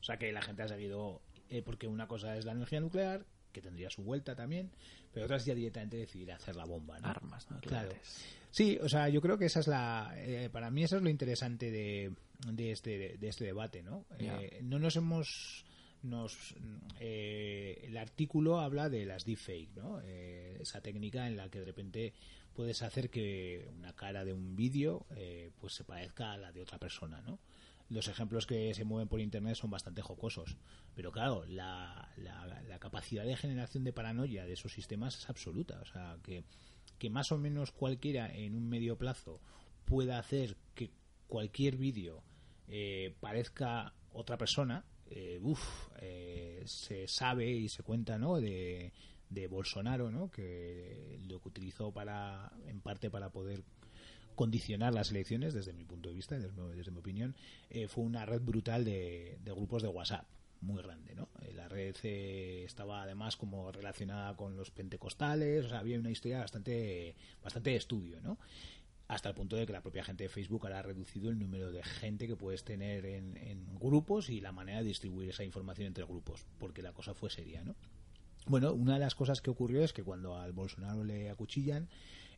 [0.00, 1.20] O sea que la gente ha seguido.
[1.50, 4.70] eh, porque una cosa es la energía nuclear, que tendría su vuelta también,
[5.12, 7.08] pero otra es ya directamente decidir hacer la bomba, ¿no?
[7.08, 7.60] Armas Claro.
[7.60, 8.24] nucleares.
[8.50, 10.14] Sí, o sea, yo creo que esa es la.
[10.16, 12.14] eh, para mí, eso es lo interesante de,
[12.50, 14.06] de, este, de este debate, ¿no?
[14.18, 15.66] Eh, no nos hemos.
[16.02, 16.54] Nos,
[17.00, 20.00] eh, el artículo habla de las deepfake, ¿no?
[20.02, 22.12] Eh, esa técnica en la que de repente
[22.54, 26.62] puedes hacer que una cara de un vídeo eh, pues se parezca a la de
[26.62, 27.38] otra persona, ¿no?
[27.88, 30.56] Los ejemplos que se mueven por internet son bastante jocosos,
[30.94, 35.80] pero claro, la, la, la capacidad de generación de paranoia de esos sistemas es absoluta,
[35.80, 36.44] o sea, que
[37.02, 39.40] que más o menos cualquiera en un medio plazo
[39.86, 40.92] pueda hacer que
[41.26, 42.22] cualquier vídeo
[42.68, 45.40] eh, parezca otra persona, eh,
[46.00, 48.40] eh, se sabe y se cuenta, ¿no?
[48.40, 48.92] De,
[49.30, 50.30] de Bolsonaro, ¿no?
[50.30, 53.62] Que lo que utilizó para, en parte para poder
[54.34, 57.34] condicionar las elecciones, desde mi punto de vista, desde, desde mi opinión,
[57.70, 60.26] eh, fue una red brutal de, de grupos de WhatsApp
[60.62, 61.28] muy grande, ¿no?
[61.42, 66.10] Eh, La red eh, estaba además como relacionada con los pentecostales, o sea, había una
[66.10, 68.38] historia bastante, bastante de estudio, ¿no?
[69.12, 71.70] Hasta el punto de que la propia gente de Facebook ahora ha reducido el número
[71.70, 76.04] de gente que puedes tener en, grupos y la manera de distribuir esa información entre
[76.04, 77.76] grupos, porque la cosa fue seria, ¿no?
[78.46, 81.90] Bueno, una de las cosas que ocurrió es que cuando al Bolsonaro le acuchillan,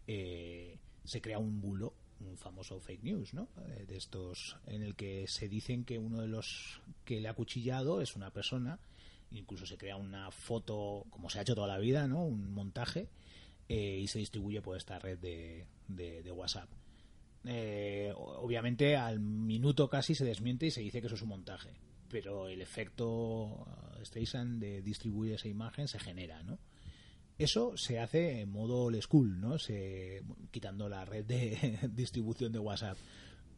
[0.09, 3.47] eh, se crea un bulo, un famoso fake news, ¿no?
[3.69, 7.33] Eh, de estos en el que se dicen que uno de los que le ha
[7.33, 8.81] acuchillado es una persona,
[9.31, 12.25] incluso se crea una foto, como se ha hecho toda la vida, ¿no?
[12.25, 13.07] Un montaje
[13.69, 16.69] eh, y se distribuye por esta red de, de- WhatsApp.
[17.47, 21.71] Eh, obviamente al minuto casi se desmiente y se dice que eso es un montaje,
[22.09, 23.67] pero el efecto
[24.01, 26.59] eh, Streisand de distribuir esa imagen se genera, ¿no?
[27.37, 29.59] Eso se hace en modo old school, ¿no?
[29.59, 30.23] Se,
[30.53, 32.97] quitando la red de distribución de WhatsApp.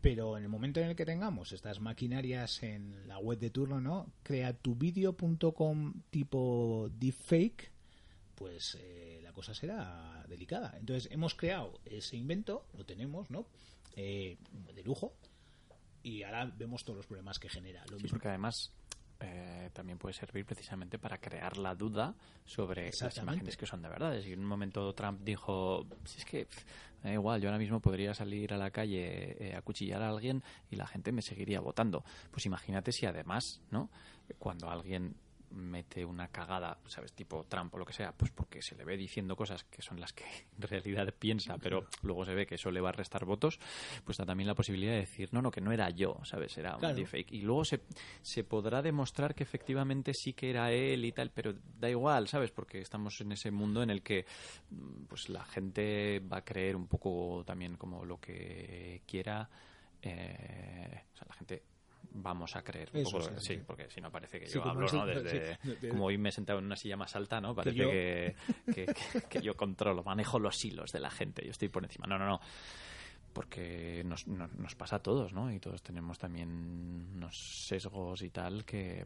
[0.00, 3.80] Pero en el momento en el que tengamos estas maquinarias en la web de turno,
[3.80, 4.12] ¿no?
[4.22, 7.70] Creatuvideo.com tipo deepfake,
[8.36, 10.74] pues eh, la cosa será delicada.
[10.78, 13.46] Entonces hemos creado ese invento, lo tenemos, ¿no?
[13.96, 14.36] Eh,
[14.74, 15.14] de lujo.
[16.02, 17.80] Y ahora vemos todos los problemas que genera.
[17.90, 18.72] Lo Sí, mismo- porque además
[19.18, 23.88] eh, también puede servir precisamente para crear la duda sobre las imágenes que son de
[23.88, 24.12] verdad.
[24.12, 26.64] Decir, en un momento Trump dijo, si es que pff,
[27.06, 30.76] igual, yo ahora mismo podría salir a la calle eh, a cuchillar a alguien y
[30.76, 32.04] la gente me seguiría votando.
[32.30, 33.90] Pues imagínate si además, ¿no?
[34.38, 35.16] Cuando alguien
[35.50, 37.12] mete una cagada, ¿sabes?
[37.12, 40.00] Tipo Trump o lo que sea, pues porque se le ve diciendo cosas que son
[40.00, 40.24] las que
[40.56, 43.58] en realidad piensa, pero luego se ve que eso le va a restar votos,
[44.04, 46.56] pues está también la posibilidad de decir, no, no, que no era yo, ¿sabes?
[46.58, 46.94] Era un Claro.
[46.96, 47.32] deepfake.
[47.32, 47.80] Y luego se,
[48.22, 52.50] se podrá demostrar que efectivamente sí que era él y tal, pero da igual, ¿sabes?
[52.50, 54.26] Porque estamos en ese mundo en el que
[55.08, 59.48] pues la gente va a creer un poco también como lo que quiera.
[60.02, 61.62] eh, o sea, la gente
[62.18, 63.54] vamos a creer un poco, sí, lo- sí.
[63.54, 65.06] sí, porque si no parece que Sí, yo hablo, ¿no?
[65.06, 67.54] Desde, sí, como hoy me he sentado en una silla más alta, ¿no?
[67.54, 68.34] Parece yo- que,
[68.74, 72.06] que, que- que yo controlo, manejo los hilos de la gente, yo estoy por encima.
[72.06, 72.40] No, no, no.
[73.32, 75.52] Porque nos, nos, nos pasa a todos, ¿no?
[75.52, 79.04] Y todos tenemos también unos sesgos y tal que,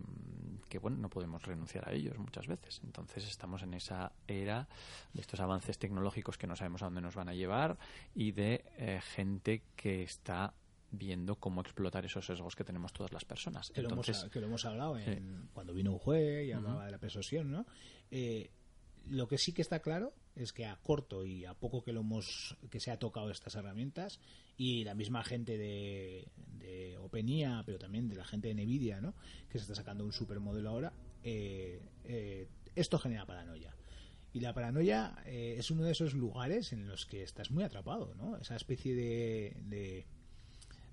[0.69, 2.81] que bueno, no podemos renunciar a ellos muchas veces.
[2.85, 4.69] Entonces estamos en esa era
[5.13, 7.77] de estos avances tecnológicos que no sabemos a dónde nos van a llevar
[8.15, 10.55] y de eh, gente que está
[10.91, 13.71] viendo cómo explotar esos sesgos que tenemos todas las personas.
[13.71, 16.87] Que, Entonces, lo, hemos, que lo hemos hablado en, cuando vino un juez y hablaba
[16.87, 17.67] de la persuasión, ¿no?
[18.11, 18.51] Eh,
[19.07, 22.01] lo que sí que está claro es que a corto y a poco que lo
[22.01, 24.21] hemos que se ha tocado estas herramientas
[24.57, 29.15] y la misma gente de, de OpenIA pero también de la gente de Nvidia ¿no?
[29.49, 33.75] que se está sacando un supermodelo ahora eh, eh, esto genera paranoia
[34.33, 38.15] y la paranoia eh, es uno de esos lugares en los que estás muy atrapado
[38.15, 38.37] ¿no?
[38.37, 40.07] esa especie de, de,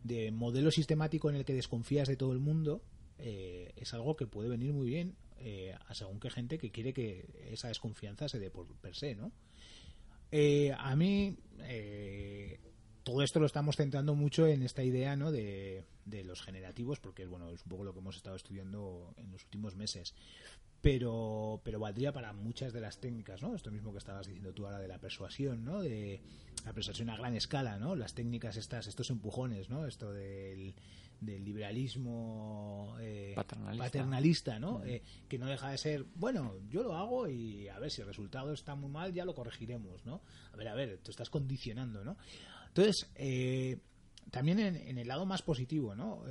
[0.04, 2.82] de modelo sistemático en el que desconfías de todo el mundo
[3.20, 7.26] es algo que puede venir muy bien eh, a según qué gente que quiere que
[7.52, 9.32] esa desconfianza se dé por per se, ¿no?
[10.32, 12.60] Eh, a mí eh,
[13.08, 15.32] todo esto lo estamos centrando mucho en esta idea ¿no?
[15.32, 15.86] de,
[16.26, 19.78] los generativos porque bueno es un poco lo que hemos estado estudiando en los últimos
[19.78, 20.14] meses
[20.82, 24.66] pero pero valdría para muchas de las técnicas no esto mismo que estabas diciendo tú
[24.66, 26.20] ahora de la persuasión no de
[26.66, 30.76] la persuasión a gran escala no las técnicas estas estos empujones no esto del
[31.22, 34.60] del liberalismo eh, paternalista.
[34.60, 34.84] ¿no?
[34.84, 38.08] Eh, que no deja de ser, bueno, yo lo hago y a ver si el
[38.08, 40.22] resultado está muy mal, ya lo corregiremos, ¿no?
[40.54, 42.18] A ver, a ver, te estás condicionando, ¿no?
[42.78, 43.80] Entonces, eh,
[44.30, 46.24] también en, el lado más positivo, ¿no?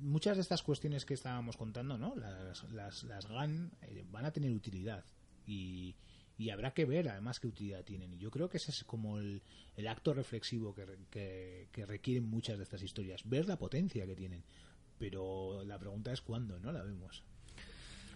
[0.00, 2.14] muchas de estas cuestiones que estábamos contando, ¿no?
[2.16, 3.70] Las, las, las GAN
[4.10, 5.04] van a tener utilidad
[5.46, 5.94] y
[6.40, 8.14] y habrá que ver además qué utilidad tienen.
[8.14, 9.42] Y yo creo que ese es como el,
[9.86, 14.42] acto reflexivo que, que, requieren muchas de estas historias, ver la potencia que tienen.
[14.98, 16.72] Pero la pregunta es cuándo, ¿no?
[16.72, 17.22] La vemos.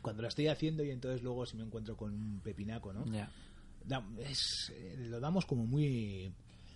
[0.01, 3.05] Cuando la estoy haciendo y entonces luego si me encuentro con un pepinaco, ¿no?
[4.21, 6.33] es, eh, lo damos como muy...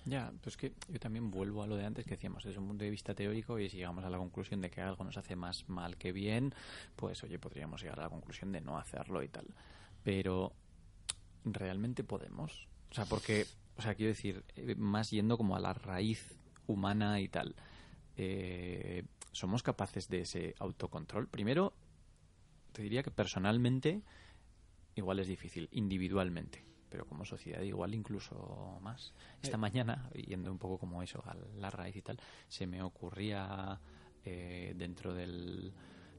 [0.08, 2.82] Ya, pues que yo también vuelvo a lo de antes que decíamos, desde un punto
[2.82, 5.68] de vista teórico, y si llegamos a la conclusión de que algo nos hace más
[5.68, 6.54] mal que bien,
[6.96, 9.46] pues oye, podríamos llegar a la conclusión de no hacerlo y tal.
[10.02, 10.54] Pero
[11.44, 12.68] realmente podemos.
[12.90, 17.20] O sea, porque, o sea, quiero decir, eh, más yendo como a la raíz humana
[17.20, 17.54] y tal.
[18.16, 21.28] Eh, ¿Somos capaces de ese autocontrol?
[21.28, 21.74] Primero,
[22.72, 24.02] te diría que personalmente
[24.94, 29.14] igual es difícil, individualmente, pero como sociedad igual incluso más.
[29.42, 29.60] Esta eh.
[29.60, 33.80] mañana, yendo un poco como eso, a la raíz y tal, se me ocurría
[34.74, 35.72] dentro del,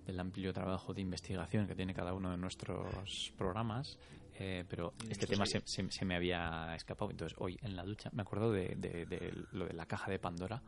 [0.09, 3.97] del amplio trabajo de investigación que tiene cada uno de nuestros programas,
[4.39, 7.11] eh, pero este tema se, se, me había escapado.
[7.11, 10.61] Entonces, hoy en la ducha me acuerdo de, de, lo de la caja de Pandora,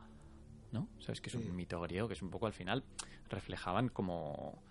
[0.70, 0.88] ¿no?
[1.00, 2.84] Sabes que es un mito griego que es un poco al final
[3.28, 4.62] reflejaban como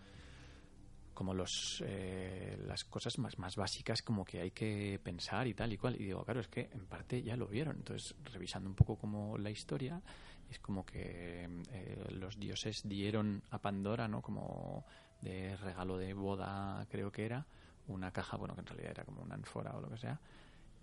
[1.22, 5.72] como los eh, las cosas más más básicas como que hay que pensar y tal
[5.72, 5.94] y cual.
[6.02, 7.76] Y digo claro es que en parte ya lo vieron.
[7.76, 10.02] Entonces revisando un poco como la historia
[10.50, 14.84] es como que eh, los dioses dieron a Pandora no como
[15.22, 17.46] de regalo de boda creo que era
[17.86, 20.20] una caja, bueno, que en realidad era como una ánfora o lo que sea,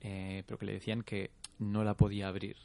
[0.00, 2.56] eh, pero que le decían que no la podía abrir,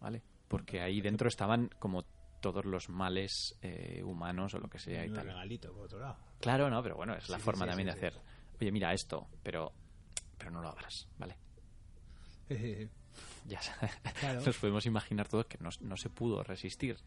[0.00, 0.20] ¿vale?
[0.48, 2.02] Porque ahí dentro estaban como
[2.40, 5.26] todos los males eh, humanos o lo que sea y, tal.
[5.26, 6.16] regalito, por otro lado.
[6.40, 8.14] Claro, no, pero bueno, es la forma también de hacer.
[8.60, 9.72] Oye, mira esto, pero,
[10.36, 11.36] pero no lo abras, ¿vale?
[13.46, 13.60] ya
[14.44, 16.98] nos podemos imaginar todos que no, no se pudo resistir,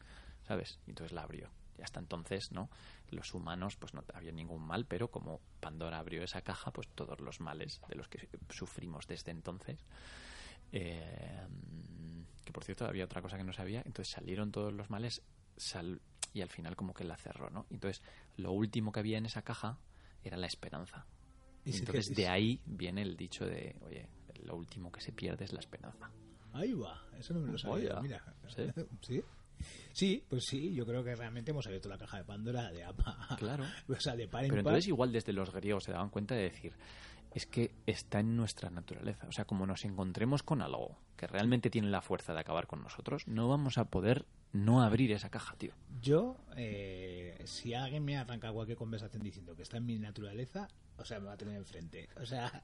[0.48, 0.80] ¿sabes?
[0.88, 2.70] Y entonces la abrió y hasta entonces no
[3.10, 7.20] los humanos pues no había ningún mal pero como Pandora abrió esa caja pues todos
[7.22, 9.84] los males de los que sufrimos desde entonces
[10.72, 11.48] eh,
[12.44, 15.22] que por cierto había otra cosa que no sabía entonces salieron todos los males
[16.34, 18.02] y al final como que la cerró no entonces
[18.38, 19.78] lo último que había en esa caja
[20.24, 21.06] era la esperanza.
[21.66, 24.08] Y entonces de ahí viene el dicho de oye
[24.44, 26.10] lo último que se pierde es la esperanza
[26.54, 28.00] ahí va eso no me lo sabía.
[28.02, 28.24] Mira
[29.02, 29.24] ¿Sí?
[29.92, 33.36] Sí, pues sí, yo creo que realmente hemos abierto la caja de Pandora de APA.
[33.38, 33.64] Claro.
[33.88, 36.74] o sea, de Pero entonces igual desde los griegos se daban cuenta de decir,
[37.34, 39.28] es que está en nuestra naturaleza.
[39.28, 42.82] O sea, como nos encontremos con algo que realmente tiene la fuerza de acabar con
[42.82, 45.74] nosotros, no vamos a poder no abrir esa caja, tío.
[46.02, 50.68] Yo, eh, si alguien me arranca cualquier conversación diciendo que está en mi naturaleza,
[51.04, 52.10] o sea, me va a tener enfrente.
[52.24, 52.64] O sea,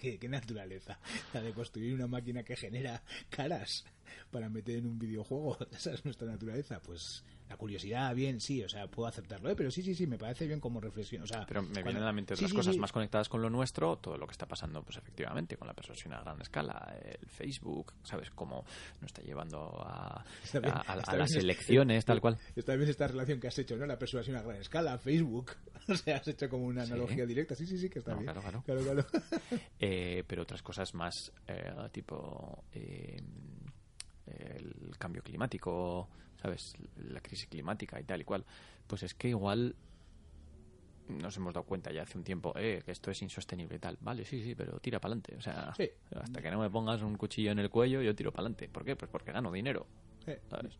[0.00, 0.98] ¿qué, qué naturaleza?
[1.32, 3.84] La de construir una máquina que genera caras
[4.30, 5.56] para meter en un videojuego.
[5.72, 6.80] Esa es nuestra naturaleza.
[6.80, 9.54] Pues la curiosidad, bien, sí, o sea, puedo aceptarlo, ¿eh?
[9.54, 11.22] pero sí, sí, sí, me parece bien como reflexión.
[11.22, 13.96] O sea, pero me vienen a la mente otras cosas más conectadas con lo nuestro,
[13.98, 17.92] todo lo que está pasando, pues efectivamente, con la persuasión a gran escala, el Facebook,
[18.02, 18.30] ¿sabes?
[18.30, 18.64] Cómo
[19.02, 20.24] nos está llevando a,
[20.86, 22.38] a, las elecciones, tal cual.
[22.56, 23.84] Está bien esta relación que has hecho, ¿no?
[23.84, 25.52] La persuasión a gran escala, Facebook.
[25.88, 27.54] O sea, has hecho como una analogía directa.
[27.54, 28.24] Sí, sí, sí, que está bien.
[28.32, 28.42] Claro,
[28.82, 29.04] claro.
[29.80, 31.14] eh, pero otras cosas más,
[31.48, 32.64] eh, tipo.
[32.72, 33.16] Eh,
[34.26, 36.08] el cambio climático,
[36.40, 36.74] ¿sabes?
[36.96, 38.44] La crisis climática y tal y cual.
[38.86, 39.74] Pues es que igual
[41.08, 43.98] nos hemos dado cuenta ya hace un tiempo, eh, que esto es insostenible y tal.
[44.00, 45.36] Vale, sí, sí, pero tira para adelante.
[45.36, 45.90] O sea, Sí.
[46.14, 48.68] hasta que no me pongas un cuchillo en el cuello, yo tiro para adelante.
[48.68, 48.96] ¿Por qué?
[48.96, 49.86] Pues porque gano dinero.
[50.26, 50.78] Eh, ¿sabes?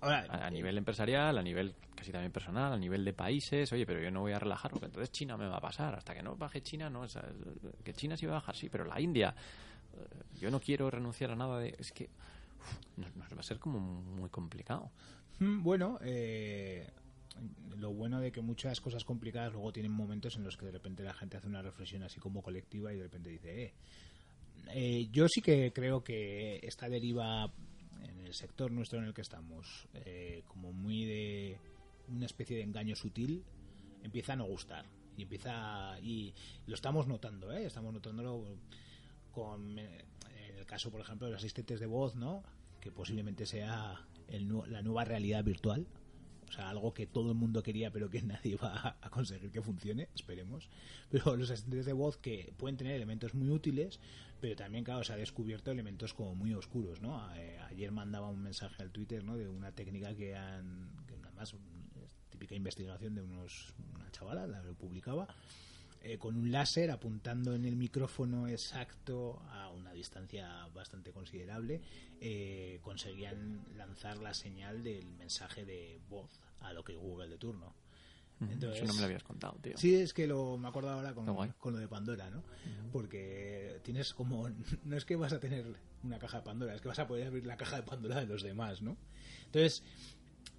[0.00, 3.72] Ahora, A, a nivel empresarial, a nivel casi también personal, a nivel de países.
[3.72, 5.94] Oye, pero yo no voy a relajar porque entonces China me va a pasar.
[5.94, 7.00] Hasta que no baje China, no.
[7.00, 7.24] o sea,
[7.82, 9.34] que China sí va a bajar, sí, pero la India.
[9.94, 11.74] eh, Yo no quiero renunciar a nada de.
[11.78, 12.04] Es que
[12.60, 14.90] uf, nos, nos va a ser como muy complicado.
[15.40, 16.88] Mm, Bueno, eh,
[17.76, 21.02] lo bueno de que muchas cosas complicadas luego tienen momentos en los que de repente
[21.02, 23.74] la gente hace una reflexión así como colectiva y de repente dice, eh,
[24.70, 27.52] eh, yo sí que creo que esta deriva
[28.02, 31.60] en el sector nuestro en el que estamos, eh, como muy de
[32.08, 33.44] una especie de engaño sutil,
[34.02, 36.34] empieza a no gustar y empieza y
[36.66, 37.66] lo estamos notando, ¿eh?
[37.66, 38.44] estamos notándolo
[39.32, 40.04] con eh,
[40.50, 42.42] en el caso, por ejemplo, de los asistentes de voz, ¿no?
[42.80, 45.86] Que posiblemente sea el la nueva realidad virtual.
[46.48, 49.62] O sea, algo que todo el mundo quería, pero que nadie va a- conseguir que
[49.62, 50.68] funcione, esperemos.
[51.10, 54.00] Pero los asistentes de voz que pueden tener elementos muy útiles,
[54.40, 57.20] pero también, claro, se ha descubierto elementos como muy oscuros, ¿no?
[57.34, 59.36] Eh, ayer mandaba un mensaje al Twitter, ¿no?
[59.36, 61.54] De una técnica que han, que además,
[62.04, 65.26] es típica investigación de unos, una chavala, la lo publicaba,
[66.02, 71.80] eh, con un láser apuntando en el micrófono exacto a una distancia bastante considerable,
[72.20, 77.74] eh, conseguían lanzar la señal del mensaje de voz a lo que Google de turno.
[78.40, 79.76] Entonces- Eso no me lo habías contado, tío.
[79.76, 82.44] Sí, es que lo me acuerdo ahora con, lo de Pandora, ¿no?
[82.92, 84.48] Porque tienes como
[84.84, 85.66] no es que vas a tener
[86.04, 88.26] una caja de Pandora, es que vas a poder abrir la caja de Pandora de
[88.26, 88.96] los demás, ¿no?
[89.46, 89.82] Entonces,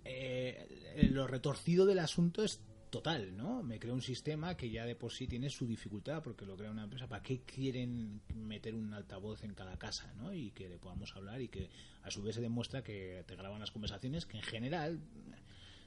[0.04, 3.64] eh, lo retorcido del asunto es total, ¿no?
[3.64, 6.72] Me creo un sistema que ya de por sí tiene su dificultad porque lo crea
[6.72, 7.08] una empresa.
[7.08, 10.34] ¿Para qué quieren meter un altavoz en cada casa, ¿no?
[10.34, 11.70] Y que le podamos hablar y que
[12.04, 15.00] a su vez se demuestra que te graban las conversaciones, que en general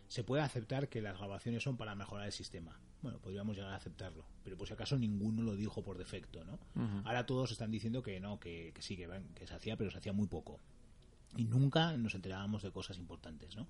[0.08, 2.78] se puede aceptar que las grabaciones son para mejorar el sistema.
[3.00, 6.58] Bueno, podríamos llegar a aceptarlo, pero por si acaso ninguno lo dijo por defecto, ¿no?
[7.04, 9.98] Ahora todos están diciendo que no, que, que sí, que, que se hacía, pero se
[9.98, 10.60] hacía muy poco.
[11.36, 13.66] Y nunca nos enterábamos de cosas importantes, ¿no?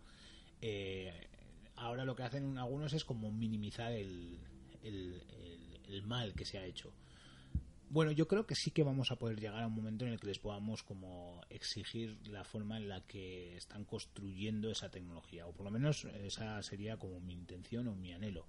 [0.60, 1.28] Eh,
[1.76, 4.38] ahora lo que hacen algunos es como minimizar el,
[4.82, 5.22] el-
[6.04, 6.92] mal que se ha hecho.
[7.88, 10.18] Bueno, yo creo que sí que vamos a poder llegar a un momento en el
[10.20, 15.52] que les podamos como exigir la forma en la que están construyendo esa tecnología, o
[15.52, 18.46] por lo menos esa sería como mi intención o mi anhelo.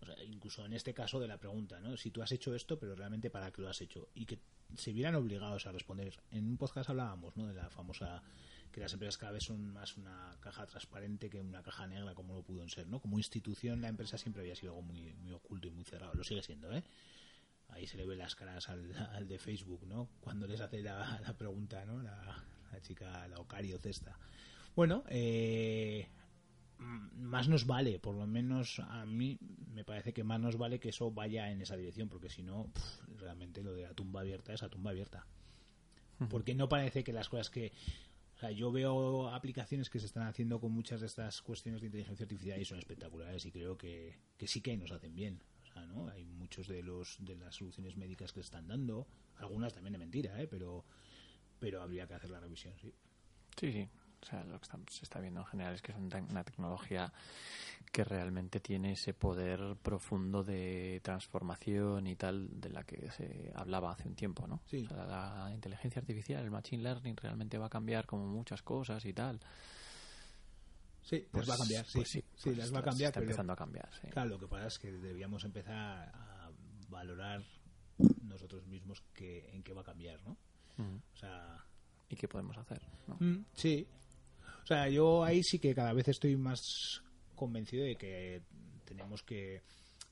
[0.00, 1.96] O sea, incluso en este caso de la pregunta, ¿no?
[1.96, 4.38] Si tú has hecho esto, pero realmente para qué lo has hecho y que
[4.76, 6.14] se vieran obligados a responder.
[6.30, 7.46] En un podcast hablábamos, ¿no?
[7.48, 8.22] De la famosa
[8.76, 12.34] que las empresas cada vez son más una caja transparente que una caja negra como
[12.34, 13.00] lo pudo ser, ¿no?
[13.00, 16.12] Como institución la empresa siempre había sido algo muy, muy oculto y muy cerrado.
[16.12, 16.84] Lo sigue siendo, ¿eh?
[17.68, 20.10] ahí se le ve las caras al, al de Facebook, ¿no?
[20.20, 22.02] Cuando les hace la, la pregunta, ¿no?
[22.02, 24.18] La, la chica, la Ocario Cesta.
[24.74, 26.06] Bueno, eh,
[26.76, 29.38] más nos vale, por lo menos a mí
[29.72, 32.70] me parece que más nos vale que eso vaya en esa dirección, porque si no,
[33.16, 35.24] realmente lo de la tumba abierta es a tumba abierta.
[36.30, 37.72] Porque no parece que las cosas que...
[38.36, 41.86] O sea, yo veo aplicaciones que se están haciendo con muchas de estas cuestiones de
[41.86, 45.42] inteligencia artificial y son espectaculares y creo que, que sí que nos hacen bien.
[45.62, 46.08] O sea, ¿no?
[46.08, 50.40] Hay muchos de los de las soluciones médicas que están dando, algunas también de mentira,
[50.40, 50.46] ¿eh?
[50.46, 50.84] pero
[51.58, 52.92] pero habría que hacer la revisión, sí.
[53.58, 53.88] Sí, sí.
[54.26, 56.42] O sea, lo que se está viendo en general es que es una tec- una
[56.42, 57.12] tecnología
[57.92, 63.92] que realmente tiene ese poder profundo de transformación y tal de la que se hablaba
[63.92, 64.60] hace un tiempo, ¿no?
[64.66, 64.84] Sí.
[64.84, 69.04] O sea, la inteligencia artificial, el machine learning realmente va a cambiar como muchas cosas
[69.04, 69.38] y tal.
[71.02, 71.98] Sí, Pues va a cambiar, sí.
[72.00, 74.08] pues sí, sí, pues las va a cambiar, Está pero empezando a cambiar, sí.
[74.08, 76.50] claro, lo que pasa es que debíamos empezar a
[76.88, 77.44] valorar
[78.22, 80.36] nosotros mismos que, en qué va a cambiar, ¿no?
[80.78, 81.00] Ujú.
[81.14, 81.64] O sea,
[82.08, 82.82] ¿Y qué podemos hacer?
[83.06, 83.16] no?
[83.20, 83.86] Mm, sí.
[84.66, 87.00] O sea, yo ahí sí que cada vez estoy más
[87.36, 88.42] convencido de que
[88.84, 89.62] tenemos que...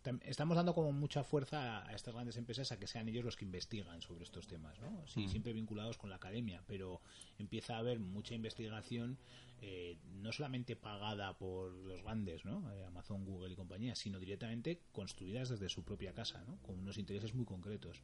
[0.04, 3.34] tam- Estamos dando como mucha fuerza a, estas grandes empresas a que sean ellos los
[3.34, 5.04] que investigan sobre estos temas, ¿no?
[5.08, 7.00] Sí, siempre vinculados con la academia, pero
[7.36, 9.18] empieza a haber mucha investigación,
[9.60, 12.72] eh, no solamente pagada por los grandes, ¿no?
[12.74, 16.58] Eh, Amazon, Google y compañía, sino directamente construidas desde su propia casa, ¿no?
[16.58, 18.02] Con unos intereses muy concretos.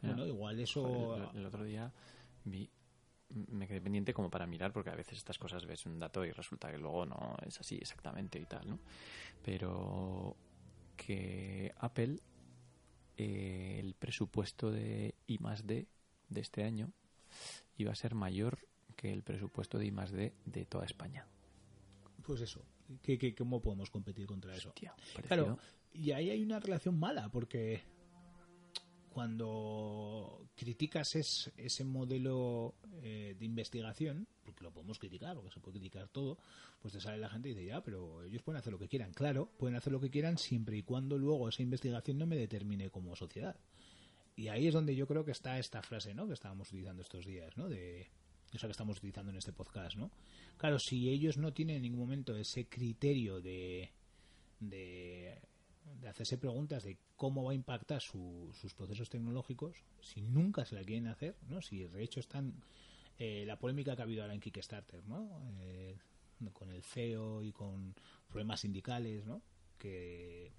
[0.00, 1.14] Bueno, igual eso...
[1.34, 1.92] El otro día
[2.46, 2.70] vi,
[3.30, 6.32] me quedé pendiente como para mirar, porque a veces estas cosas ves un dato y
[6.32, 8.78] resulta que luego no es así exactamente y tal, ¿no?
[9.42, 10.36] Pero
[10.96, 12.18] que Apple,
[13.16, 15.86] eh, el presupuesto de I más D
[16.28, 16.92] de este año
[17.76, 18.58] iba a ser mayor
[18.96, 21.26] que el presupuesto de I más D de toda España.
[22.22, 22.64] Pues eso.
[23.02, 24.74] ¿Qué, qué, cómo podemos competir contra eso?
[25.26, 25.58] Claro,
[25.92, 27.82] y ahí hay una relación mala, porque
[29.10, 35.78] cuando criticas es- ese modelo eh, de investigación, porque lo podemos criticar, porque se puede
[35.78, 36.38] criticar todo,
[36.80, 39.12] pues te sale la gente y dice, ya, pero ellos pueden hacer lo que quieran.
[39.12, 42.90] Claro, pueden hacer lo que quieran siempre y cuando luego esa investigación no me determine
[42.90, 43.56] como sociedad.
[44.36, 46.26] Y ahí es donde yo creo que está esta frase, ¿no?
[46.26, 47.68] Que estábamos utilizando estos días, ¿no?
[47.68, 48.08] De,
[48.54, 50.10] o sea, que estamos utilizando en este podcast, ¿no?
[50.56, 53.90] Claro, si ellos no tienen en ningún momento ese criterio de,
[54.60, 55.38] de,
[56.00, 60.74] de hacerse preguntas de cómo va a impactar su- sus procesos tecnológicos, si nunca se
[60.74, 61.60] la quieren hacer, ¿no?
[61.62, 62.54] Si de hecho están
[63.18, 65.28] eh, la polémica que ha habido ahora en Kickstarter, ¿no?
[65.60, 65.96] Eh,
[66.54, 67.94] con el CEO y con
[68.28, 69.42] problemas sindicales, ¿no?
[69.78, 70.52] Que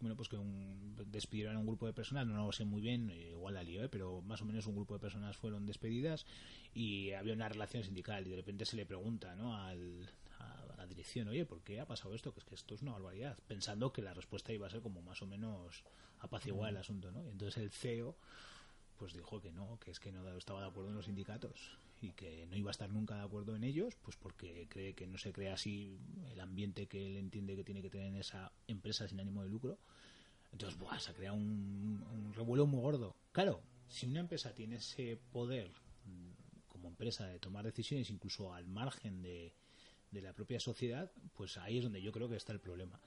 [0.00, 3.08] bueno, pues que un, despidieron a un grupo de personas, no lo sé muy bien,
[3.10, 3.88] eh, igual la lío, ¿eh?
[3.88, 6.26] pero más o menos un grupo de personas fueron despedidas
[6.74, 9.56] y había una relación sindical y de repente se le pregunta ¿no?
[9.56, 10.06] Al,
[10.74, 12.32] a la dirección, oye, ¿por qué ha pasado esto?
[12.32, 15.02] Que es que esto es una barbaridad, pensando que la respuesta iba a ser como
[15.02, 15.84] más o menos
[16.20, 17.24] apaciguar el asunto, ¿no?
[17.24, 18.16] Y entonces el CEO
[18.96, 22.12] pues dijo que no, que es que no estaba de acuerdo en los sindicatos y
[22.12, 25.18] que no iba a estar nunca de acuerdo en ellos, pues porque cree que no
[25.18, 25.98] se crea así
[26.30, 29.48] el ambiente que él entiende que tiene que tener en esa empresa sin ánimo de
[29.48, 29.78] lucro.
[30.52, 33.16] Entonces, buah, se ha creado un, un revuelo muy gordo.
[33.32, 35.70] Claro, si una empresa tiene ese poder
[36.04, 39.54] mm, como empresa de tomar decisiones incluso al margen de,
[40.14, 42.98] de la propia sociedad, pues ahí es donde yo creo que está el problema.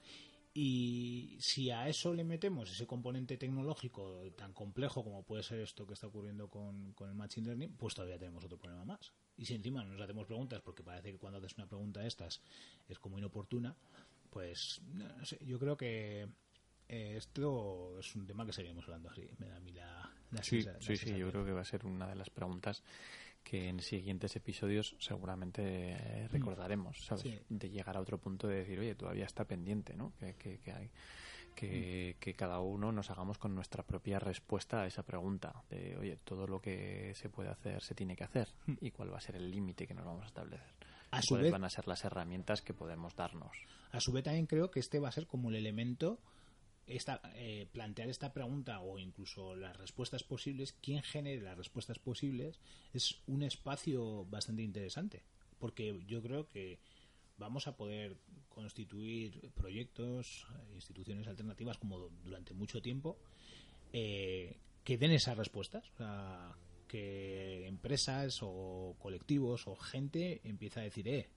[0.54, 5.86] Y si a eso le metemos ese componente tecnológico tan complejo como puede ser esto
[5.86, 9.12] que está ocurriendo con, con el Machine Learning, pues todavía tenemos otro problema más.
[9.36, 12.40] Y si encima nos hacemos preguntas, porque parece que cuando haces una pregunta de estas
[12.88, 13.76] es como inoportuna,
[14.30, 16.22] pues no, sé, yo creo que
[16.88, 19.28] eh, esto es un tema que seguiremos hablando así.
[19.38, 21.18] Me da a mí la, la Sí, sensa- la sí, sí, sensación.
[21.20, 22.82] yo creo que va a ser una de las preguntas
[23.48, 27.22] que en siguientes episodios seguramente eh, recordaremos, ¿sabes?
[27.22, 27.38] Sí.
[27.48, 30.12] De llegar a otro punto de decir, oye, todavía está pendiente, ¿no?
[30.18, 30.90] Que, que, que hay
[31.54, 36.16] que, que cada uno nos hagamos con nuestra propia respuesta a esa pregunta de, oye,
[36.24, 38.48] todo lo que se puede hacer se tiene que hacer
[38.80, 40.68] y cuál va a ser el límite que nos vamos a establecer.
[41.10, 43.56] A su cuáles vez- van a ser las herramientas que podemos darnos.
[43.92, 46.18] A su vez también creo que este va a ser como el elemento
[46.88, 52.58] esta, eh, plantear esta pregunta o incluso las respuestas posibles, quién genere las respuestas posibles,
[52.92, 55.24] es un espacio bastante interesante.
[55.58, 56.78] Porque yo creo que
[57.36, 58.16] vamos a poder
[58.48, 63.18] constituir proyectos, instituciones alternativas como durante mucho tiempo,
[63.92, 65.90] eh, que den esas respuestas.
[65.90, 66.56] O sea,
[66.88, 71.28] que empresas o colectivos o gente empieza a decir, eh,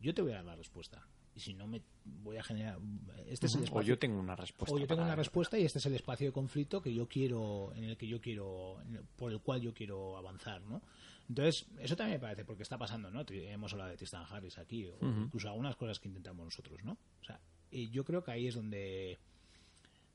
[0.00, 1.06] yo te voy a dar la respuesta.
[1.34, 1.82] Y si no me
[2.22, 2.78] voy a generar...
[3.26, 4.74] Este es el O espacio- yo tengo una respuesta.
[4.74, 7.72] o yo tengo una respuesta y este es el espacio de conflicto que yo quiero,
[7.74, 8.78] en el que yo quiero,
[9.16, 10.80] por el cual yo quiero avanzar, ¿no?
[11.28, 13.24] Entonces, eso también me parece, porque está pasando, ¿no?
[13.28, 16.92] Hemos hablado de Tristan Harris aquí, o incluso algunas cosas que intentamos nosotros, ¿no?
[17.20, 17.40] O sea,
[17.70, 19.18] y yo creo que ahí es donde,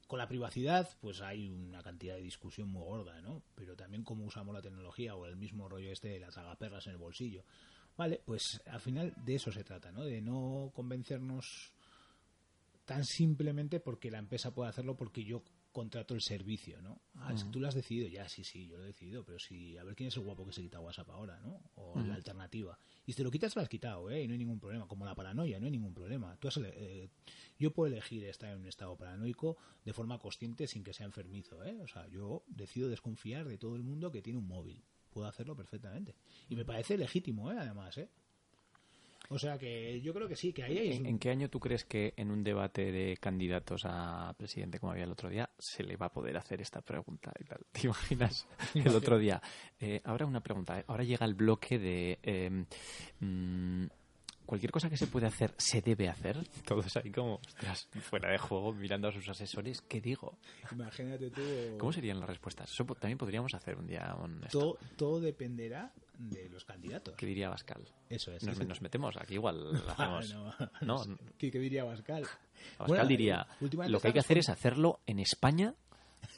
[0.08, 3.44] con la privacidad, pues hay una cantidad de discusión muy gorda, ¿no?
[3.56, 6.94] Pero también cómo usamos la tecnología o el mismo rollo este de las agaperras en
[6.94, 7.44] el bolsillo.
[7.98, 10.06] Vale, pues al final de eso se trata, ¿no?
[10.06, 11.74] De no convencernos
[12.96, 17.02] tan simplemente porque la empresa puede hacerlo porque yo contrato el servicio, ¿no?
[17.16, 19.39] Ah, es que tú lo has decidido, ya, sí, sí, yo lo he decidido, pero
[19.39, 21.62] si, a ver quién es el guapo que se quita WhatsApp ahora, ¿no?
[21.76, 22.78] O la alternativa.
[23.06, 24.24] Y si te lo quitas, te lo has quitado, ¿eh?
[24.24, 24.88] Y no hay ningún problema.
[24.88, 26.36] Como la paranoia, no hay ningún problema.
[26.38, 27.10] Tú has eh,
[27.58, 31.64] yo puedo elegir estar en un estado paranoico de forma consciente sin que sea enfermizo,
[31.64, 31.80] ¿eh?
[31.82, 34.84] O sea, yo decido desconfiar de todo el mundo que tiene un móvil.
[35.10, 36.16] Puedo hacerlo perfectamente.
[36.50, 37.56] Y me parece legítimo, ¿eh?
[37.58, 38.10] Además, ¿eh?
[39.34, 40.91] O sea que yo creo que sí, que ahí hay...
[40.91, 44.91] ¿En, en qué año tú crees que en un debate de candidatos a presidente, como
[44.91, 47.65] había el otro día, se le va a poder hacer esta pregunta y tal?
[47.71, 49.41] ¿Te imaginas el otro día?
[49.79, 50.77] Eh, ahora una pregunta.
[50.77, 50.84] ¿eh?
[50.86, 52.65] Ahora llega el bloque de eh,
[53.21, 53.86] mm,
[54.45, 56.45] cualquier cosa que se puede hacer se debe hacer.
[56.65, 59.79] Todos ahí como ostras, fuera de juego mirando a sus asesores.
[59.79, 60.39] ¿Qué digo?
[60.73, 61.41] Imagínate tú...
[61.77, 62.69] ¿Cómo serían las respuestas?
[62.69, 64.41] Eso también podríamos hacer un día un
[64.97, 65.93] todo dependerá
[66.30, 67.15] de los candidatos.
[67.15, 67.84] ¿Qué diría Bascal?
[68.09, 68.43] Eso es.
[68.43, 70.55] Nos, nos metemos aquí igual Ah, hacemos.
[70.82, 71.05] no.
[71.05, 72.24] No, ¿Qué, qué diría Pascal?
[72.24, 72.41] Pascal
[72.88, 75.74] Bueno, diría, últimamente lo que hay que hacer es hacerlo en España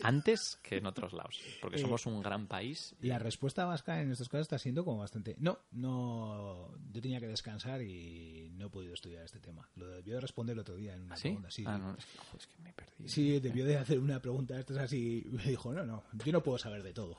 [0.02, 2.96] antes que en otros lados, porque Eh, somos un gran país.
[3.02, 5.36] La respuesta vasca en estos casos está siendo como bastante...
[5.40, 6.70] No, no...
[6.92, 9.68] Yo tenía que descansar y no he podido estudiar este tema.
[9.76, 11.24] Lo debió de responder el otro día en una ¿Sí?
[11.24, 11.52] pregunta.
[11.52, 11.82] Sí, Ah, sí.
[11.84, 13.10] no, es que, joder, es que me perdí.
[13.10, 14.58] Sí, debió de hacer una pregunta.
[14.58, 15.24] Esto es así.
[15.30, 17.18] Me dijo, no, no, yo no puedo saber de todo.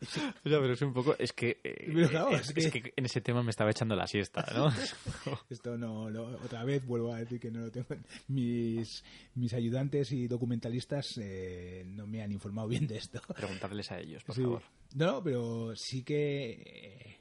[0.44, 3.20] Ya, pero es un poco, es que, eh, claro, es, es es que- en ese
[3.20, 4.68] tema me estaba echando la siesta, ¿no?
[5.50, 7.86] Esto no, no- otra vez vuelvo a decir que no lo tengo.
[8.28, 13.20] Mis, mis ayudantes y documentalistas eh, no me han informado bien de esto.
[13.36, 14.42] Preguntarles a ellos, por Sí.
[14.42, 14.62] favor.
[14.94, 16.62] No, pero sí que.
[16.64, 17.14] eh,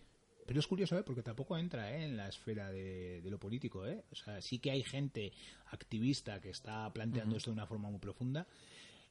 [0.45, 1.03] pero es curioso, ¿eh?
[1.03, 2.05] Porque tampoco entra ¿eh?
[2.05, 4.05] en la esfera de, de lo político, ¿eh?
[4.11, 5.33] O sea, sí que hay gente
[5.71, 8.47] activista que está planteando esto de una forma muy profunda,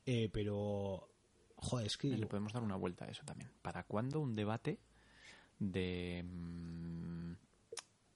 [0.06, 1.10] eh, pero.
[1.56, 2.08] Joder, es que.
[2.08, 3.50] Le podemos dar una vuelta a eso también.
[3.62, 4.78] ¿Para cuándo un debate
[5.58, 7.32] de mm,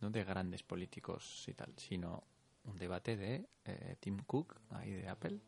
[0.00, 2.22] no de grandes políticos y tal, sino
[2.64, 5.40] un debate de eh, Tim Cook, ahí de Apple,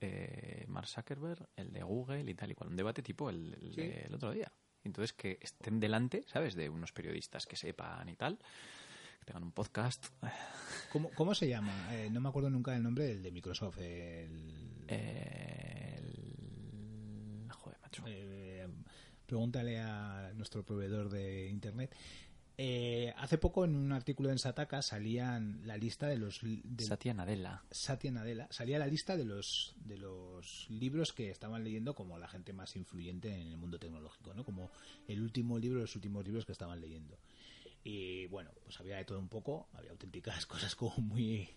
[0.00, 2.70] eh, Mark Zuckerberg, el de Google y tal y cual.
[2.70, 4.14] Un debate tipo el, el Sí.
[4.14, 4.50] otro día.
[4.84, 6.54] Entonces que estén delante, ¿sabes?
[6.54, 8.38] De unos periodistas que sepan y tal,
[9.18, 10.06] que tengan un podcast.
[10.92, 11.72] ¿Cómo, cómo se llama?
[11.94, 13.78] Eh, no me acuerdo nunca el nombre del de Microsoft.
[13.78, 15.73] El, Eh,
[18.02, 18.12] macho.
[18.14, 18.66] eh,
[19.26, 21.94] pregúntale a nuestro proveedor de internet.
[22.56, 27.12] Eh, hace poco en un artículo en Sataka salían la lista de los de- Satya
[27.12, 27.64] Nadella.
[27.72, 32.28] Satya Nadella salía la lista de los de los libros que estaban leyendo como la
[32.28, 34.44] gente más influyente en el mundo tecnológico, ¿no?
[34.44, 34.70] Como
[35.08, 37.18] el último libro, los últimos libros que estaban leyendo.
[37.82, 41.48] Y bueno, pues había de todo un poco, había auténticas cosas como muy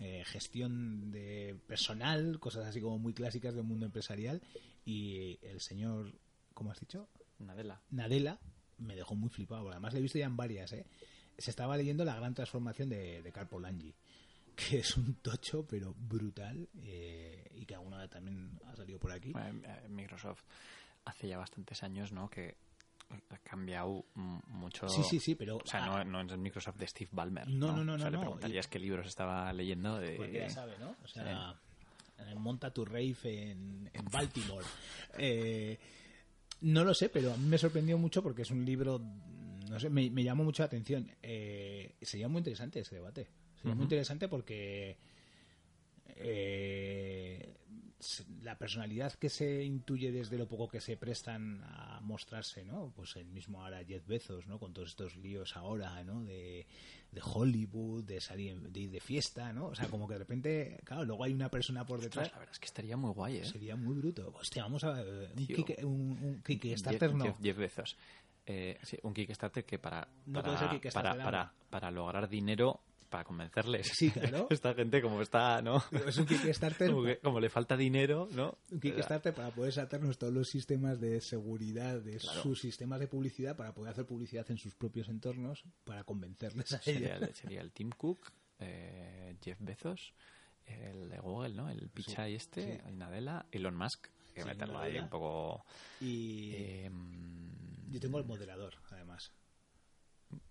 [0.00, 4.40] eh, gestión de personal, cosas así como muy clásicas del mundo empresarial
[4.86, 6.12] y el señor,
[6.54, 7.08] ¿cómo has dicho?
[7.40, 7.82] Nadella.
[7.90, 8.38] Nadella
[8.78, 9.62] me dejó muy flipado.
[9.64, 10.72] porque Además, le he visto ya en varias.
[10.72, 10.86] ¿eh?
[11.36, 13.94] Se estaba leyendo La gran transformación de, de Carl Polanyi,
[14.56, 16.68] que es un tocho, pero brutal.
[16.82, 19.32] eh, y que alguna vez también ha salido por aquí.
[19.32, 20.44] Bueno, eh, Microsoft
[21.04, 22.30] hace ya bastantes años, ¿no?
[22.30, 22.56] Que
[23.30, 24.88] ha cambiado mucho.
[24.88, 25.56] Sí, sí, sí, pero.
[25.58, 27.48] O sea, ah, no, no es el Microsoft de Steve Ballmer.
[27.48, 28.20] No, no, no, O sea, no, le no.
[28.22, 29.98] preguntarías qué libros estaba leyendo.
[29.98, 30.16] De...
[30.16, 30.96] Cualquiera sabe, ¿no?
[31.02, 31.58] O sea,
[32.38, 34.64] monta tu rave en, en Baltimore.
[35.18, 35.78] Eh,
[36.62, 39.90] no lo sé, pero a mí me sorprendió mucho porque es un libro, no sé,
[39.90, 41.10] me, me llamó mucho la atención.
[41.22, 43.28] Eh, sería muy interesante ese debate.
[43.56, 44.96] Sería muy interesante porque
[46.16, 47.54] eh,
[48.42, 52.92] la personalidad que se intuye desde lo poco que se prestan a mostrarse, ¿no?
[52.94, 54.58] Pues el mismo ahora Jeff Bezos, ¿no?
[54.58, 56.22] Con todos estos líos ahora, ¿no?
[56.24, 56.66] De,
[57.12, 59.68] de Hollywood, de salir de ir de fiesta, ¿no?
[59.68, 62.24] O sea, como que de repente, claro, luego hay una persona por detrás.
[62.26, 63.44] Ostras, la verdad es que estaría muy guay, ¿eh?
[63.46, 64.30] Sería muy bruto.
[64.38, 65.90] Hostia, vamos a un, kick, un,
[66.22, 67.24] un Kickstarter, Jeff, no.
[67.24, 67.96] Jeff- Jeff Bezos.
[68.44, 71.24] Eh, sí, un Kickstarter que para, No para, puede ser Kickstarter para, ahora.
[71.24, 72.80] para, para lograr dinero,
[73.16, 73.88] para convencerles.
[73.94, 74.46] Sí, claro.
[74.50, 75.82] Esta gente como está, ¿no?
[76.06, 78.58] Es un Kickstarter, Como, que- como le falta dinero, ¿no?
[78.70, 82.42] un Kickstarter para poder saltarnos todos los sistemas de seguridad de Claro.
[82.42, 86.82] sus sistemas de publicidad para poder hacer publicidad en sus propios entornos para convencerles a
[86.82, 87.30] Sería ellos.
[87.38, 90.12] sería el Tim Cook, eh, Jeff Bezos,
[90.66, 91.70] el de Google, ¿no?
[91.70, 92.82] El Pichai este, sí.
[92.86, 95.64] el Nadella, Elon Musk, que Sí, meterlo ahí un poco...
[96.02, 96.90] Y eh,
[97.88, 99.32] yo tengo el moderador, además.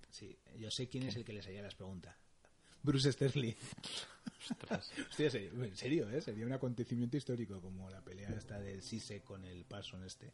[0.10, 2.16] Sí, yo sé quién es el que les haría las preguntas.
[2.86, 3.54] Bruce Sterling.
[4.52, 4.92] ostras.
[5.10, 6.22] Hostia, en serio, ¿eh?
[6.22, 10.34] Sería un acontecimiento histórico como la pelea esta del Sise con el Parson este.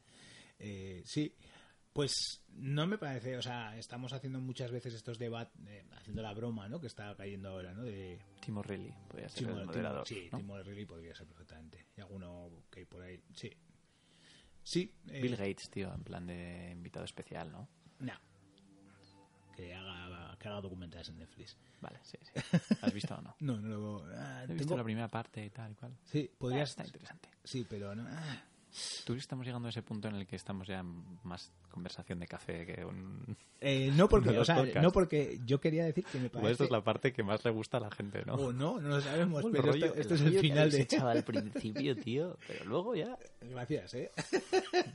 [0.59, 1.33] Eh, sí,
[1.93, 5.53] pues no me parece, o sea, estamos haciendo muchas veces estos debates,
[5.97, 6.79] haciendo la broma, ¿no?
[6.79, 7.83] Que está cayendo ahora, ¿no?
[7.83, 10.37] De Tim O'Reilly, podría ser Timo- el moderador, Timo- sí, ¿no?
[10.37, 11.87] Timo O'Reilly podría ser perfectamente.
[11.97, 13.49] Y alguno que hay por ahí, sí.
[14.63, 14.93] Sí.
[15.09, 17.67] eh, Bill Gates, tío, en plan de invitado especial, ¿no?
[17.99, 18.13] No.
[19.61, 21.55] Que haga, que haga documentales en Netflix.
[21.81, 22.31] Vale, sí, sí.
[22.81, 23.35] ¿Has visto o no?
[23.41, 24.05] No, no lo...
[24.15, 25.95] ah, He visto tengo- la primera parte y tal y cual.
[26.05, 27.29] Sí, podría Ah, está interesante.
[27.43, 28.05] Sí, pero no...
[28.07, 28.43] ah.
[29.05, 32.27] Tú estamos llegando a ese punto en el que estamos ya en más conversación de
[32.27, 33.35] café que un...
[33.63, 36.63] Eh, no porque, o sea, no porque yo quería decir que me Igual parece esta
[36.63, 38.33] es la parte que más le gusta a la gente, ¿no?
[38.33, 41.09] o no, no lo sabemos, pero rollo- esto, esto el es el final de echado
[41.09, 43.15] al principio, tío, pero luego ya...
[43.41, 44.11] Gracias, ¿eh?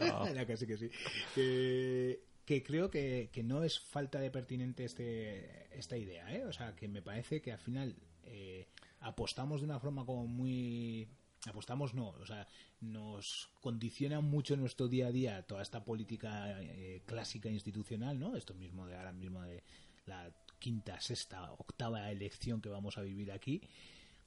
[0.01, 0.27] No.
[0.35, 0.91] La que sí que sí.
[1.33, 6.45] Que, que creo que, que no es falta de pertinente este, esta idea, ¿eh?
[6.45, 8.69] O sea, que me parece que al final eh,
[9.01, 11.09] apostamos de una forma como muy...
[11.47, 12.47] Apostamos no, o sea,
[12.81, 18.37] nos condiciona mucho nuestro día a día toda esta política eh, clásica institucional, ¿no?
[18.37, 19.63] Esto mismo de ahora mismo de
[20.07, 23.61] la quinta, sexta, octava elección que vamos a vivir aquí,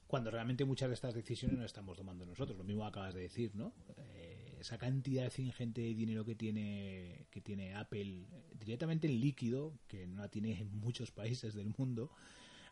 [0.06, 2.56] cuando realmente muchas de estas decisiones no estamos tomando nosotros.
[2.58, 3.72] Lo mismo acabas de decir, ¿no?
[3.96, 4.19] Eh,
[4.60, 10.06] esa cantidad ingente de dinero que tiene que tiene Apple eh, directamente en líquido, que
[10.06, 12.10] no la tiene en muchos países del mundo,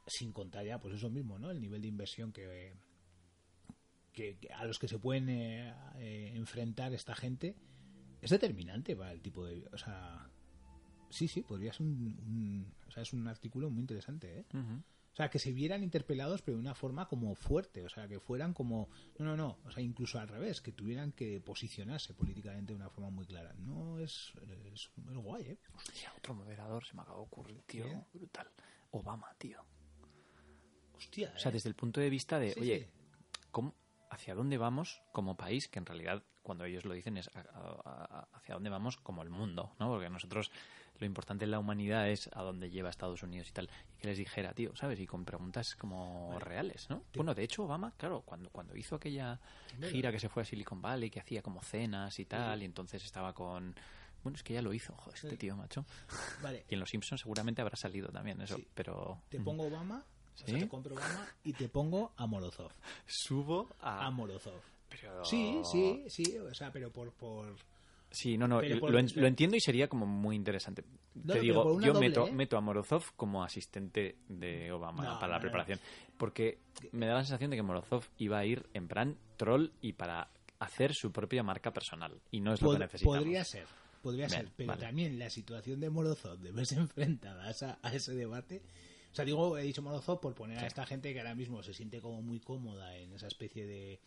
[0.07, 1.51] sin contar ya, pues eso mismo, ¿no?
[1.51, 2.75] El nivel de inversión que,
[4.13, 7.57] que, que a los que se pueden eh, eh, enfrentar esta gente
[8.21, 10.31] es determinante para el tipo de, o sea,
[11.09, 14.45] sí, sí, podría ser un, o sea, es un artículo muy interesante, ¿eh?
[14.53, 17.85] O sea, que se vieran interpelados, pero de una forma como fuerte.
[17.85, 18.89] O sea, que fueran como.
[19.19, 19.59] No, no, no.
[19.67, 23.53] O sea, incluso al revés, que tuvieran que posicionarse políticamente de una forma muy clara.
[23.59, 24.33] No es.
[24.73, 25.59] Es, es guay, ¿eh?
[25.75, 27.85] Hostia, otro moderador se me acaba de ocurrir, tío.
[27.85, 28.01] ¿Qué?
[28.19, 28.49] Brutal.
[28.93, 29.59] Obama, tío.
[30.95, 31.33] Hostia.
[31.35, 31.55] O sea, ¿eh?
[31.55, 33.41] desde el punto de vista de, Sí, oye, sí.
[33.51, 33.75] ¿cómo,
[34.11, 35.69] ¿hacia dónde vamos como país?
[35.69, 39.23] Que en realidad, cuando ellos lo dicen, es a- a- a- hacia dónde vamos como
[39.23, 39.89] el mundo, ¿no?
[39.89, 40.51] Porque nosotros,
[40.99, 43.71] lo importante en la humanidad es a dónde lleva Estados Unidos y tal.
[43.97, 44.99] Y que les dijera, tío, ¿sabes?
[45.01, 46.45] Y con preguntas como Vale.
[46.45, 47.03] reales, ¿no?
[47.15, 49.39] Bueno, de hecho, Obama, claro, cuando, cuando hizo aquella
[49.91, 53.05] gira que se fue a Silicon Valley, que hacía como cenas y tal, y entonces
[53.05, 53.75] estaba con
[54.23, 55.85] Bueno, es que ya lo hizo, joder, este tío, macho.
[56.43, 58.67] Vale, Y en Los Simpsons seguramente habrá salido también eso, Sí.
[58.75, 59.23] pero...
[59.29, 60.59] te pongo Obama, o sea, ¿Sí?
[60.61, 62.73] te compro Obama y te pongo a Morozov.
[63.07, 64.07] Subo a...
[64.07, 64.61] A Morozov.
[64.89, 65.25] Pero...
[65.25, 67.13] Sí, sí, sí, o sea, pero por...
[67.13, 67.55] por...
[68.11, 70.83] Sí, no, no, lo, en- lo entiendo y sería como muy interesante.
[71.15, 72.33] No, Te digo, yo doble, meto, ¿eh?
[72.33, 75.79] meto a Morozov como asistente de Obama No, para la preparación.
[76.17, 76.59] Porque
[76.93, 80.31] me da la sensación de que Morozov iba a ir en plan troll y para
[80.59, 82.21] hacer su propia marca personal.
[82.31, 83.19] Y no es lo que necesitamos.
[83.19, 83.67] podría ser,
[84.03, 84.81] podría Bien, ser, pero vale.
[84.81, 87.53] también la situación de Morozov de verse enfrentada
[87.83, 88.63] a, ese debate.
[89.13, 91.75] O sea, digo, he dicho Morozov por poner a esta gente que ahora mismo se
[91.75, 94.01] siente como muy cómoda en esa especie de,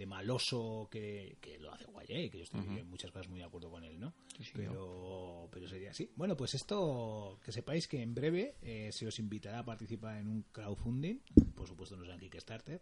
[0.00, 2.30] de maloso que, que lo hace guay, ¿eh?
[2.30, 4.14] que yo estoy en muchas cosas muy de acuerdo con él, ¿no?
[4.38, 6.10] Sí, sí, pero, pero sería así.
[6.16, 10.26] Bueno, pues esto, que sepáis que en breve eh, se os invitará a participar en
[10.28, 11.18] un crowdfunding,
[11.54, 12.80] por supuesto no será en Kickstarter,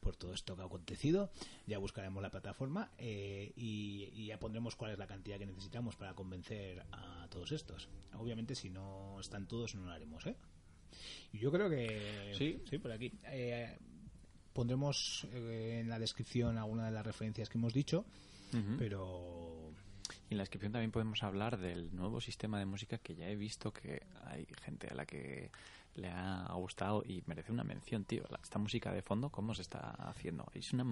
[0.00, 1.30] por todo esto que ha acontecido.
[1.66, 5.96] Ya buscaremos la plataforma eh, y, y ya pondremos cuál es la cantidad que necesitamos
[5.96, 7.88] para convencer a todos estos.
[8.18, 10.36] Obviamente, si no están todos, no lo haremos, ¿eh?
[11.32, 12.60] Yo creo que Sí.
[12.68, 13.12] sí, por aquí.
[13.24, 13.78] Eh,
[14.60, 18.04] pondremos eh, en la descripción alguna de las referencias que hemos dicho,
[18.52, 18.76] Ujú.
[18.76, 19.72] pero
[20.28, 23.36] Y en la descripción también podemos hablar del nuevo sistema de música que ya he
[23.36, 25.50] visto que hay gente a la que
[25.94, 28.22] le ha gustado y merece una mención, tío.
[28.42, 29.80] Esta música de fondo, ¿cómo se está
[30.10, 30.46] haciendo?
[30.52, 30.84] Es una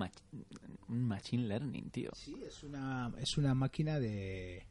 [0.88, 2.10] un machine learning, tío.
[2.14, 4.66] Sí, es una, es una máquina de,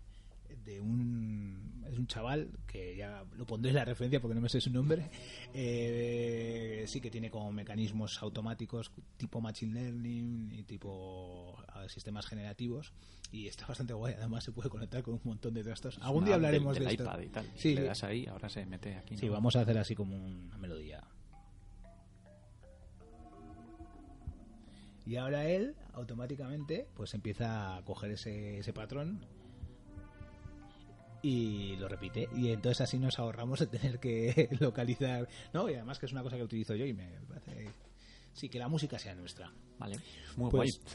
[0.66, 4.50] de un, es un chaval que ya lo pondré en la referencia porque no me
[4.50, 5.10] sé su nombre.
[5.54, 12.92] Eh, sí que tiene como mecanismos automáticos tipo machine learning y tipo sistemas generativos
[13.32, 14.16] y está bastante guay.
[14.18, 15.98] Además se puede conectar con un montón de trastos.
[16.02, 17.04] Algún día app del- hablaremos del, de esto.
[17.04, 17.46] iPad y tal.
[17.56, 19.18] Sí, Le das ahí, ahora se mete aquí.
[19.18, 19.34] Sí, ¿no?
[19.34, 21.04] vamos a hacer así como una melodía.
[25.06, 29.22] Y ahora él automáticamente pues empieza a coger ese, ese patrón
[31.22, 32.28] y lo repite.
[32.36, 35.28] Y entonces así nos ahorramos de tener que localizar.
[35.54, 35.70] ¿No?
[35.70, 37.70] Y además que es una cosa que utilizo yo y me parece.
[38.34, 39.52] Sí, que la música sea nuestra.
[39.80, 39.98] Vale,
[40.36, 40.94] muy Pues- guay.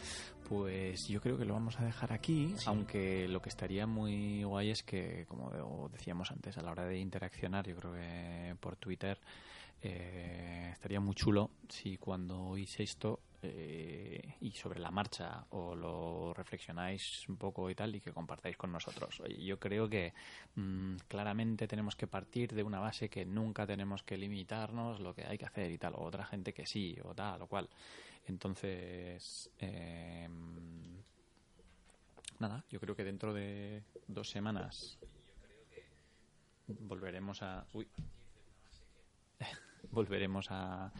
[0.49, 4.71] Pues yo creo que lo vamos a dejar aquí, aunque lo que estaría muy guay
[4.71, 9.19] es que, como decíamos antes, a la hora de interaccionar, yo creo que por Twitter
[9.81, 16.33] eh, estaría muy chulo si cuando oís esto eh, y sobre la marcha o lo
[16.35, 19.23] reflexionáis un poco y tal y que compartáis con nosotros.
[19.39, 20.13] Yo creo que
[20.55, 25.25] mm, claramente tenemos que partir de una base que nunca tenemos que limitarnos lo que
[25.25, 27.69] hay que hacer y tal, o otra gente que sí, o tal, o cual.
[28.27, 30.29] Entonces, eh,
[32.39, 34.99] nada, yo creo que dentro de dos semanas
[36.67, 37.67] volveremos a...
[37.73, 37.89] Uy.
[39.91, 40.93] volveremos a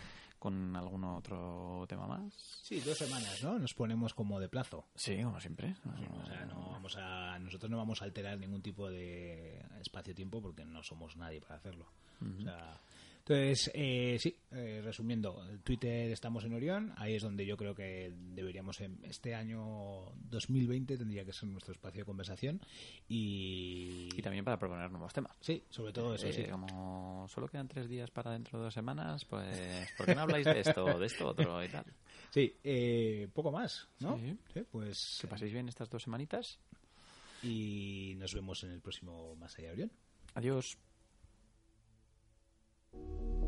[0.43, 2.35] con algún otro tema más.
[2.65, 3.61] Sí, dos semanas, ¿no?
[3.61, 4.85] Nos ponemos como de plazo.
[4.97, 5.77] Sí, como siempre.
[6.21, 10.65] O sea, no vamos a, nosotros no vamos a alterar ningún tipo de espacio-tiempo porque
[10.65, 11.87] no somos nadie para hacerlo.
[12.21, 12.81] O sea,
[13.25, 17.73] entonces, eh, sí, eh, resumiendo, el Twitter estamos en Orión, ahí es donde yo creo
[17.73, 22.61] que deberíamos, en este año 2020 tendría que ser nuestro espacio de conversación
[23.09, 24.09] y...
[24.17, 25.37] Y también para proponer nuevos temas.
[25.41, 26.45] Sí, sobre todo eso, Eh, sí.
[26.51, 30.45] Como solo quedan tres días para dentro de dos semanas, pues ¿por qué no habláis
[30.45, 31.85] de esto, de esto otro y tal?
[32.33, 34.17] Sí, eh, poco más, ¿no?
[34.19, 34.39] Sí.
[34.55, 35.19] Sí, pues...
[35.21, 36.59] Que paséis bien estas dos semanitas.
[37.43, 39.93] Y nos vemos en el próximo Más allá de Orión.
[40.35, 40.79] Adiós.
[42.95, 43.42] うん。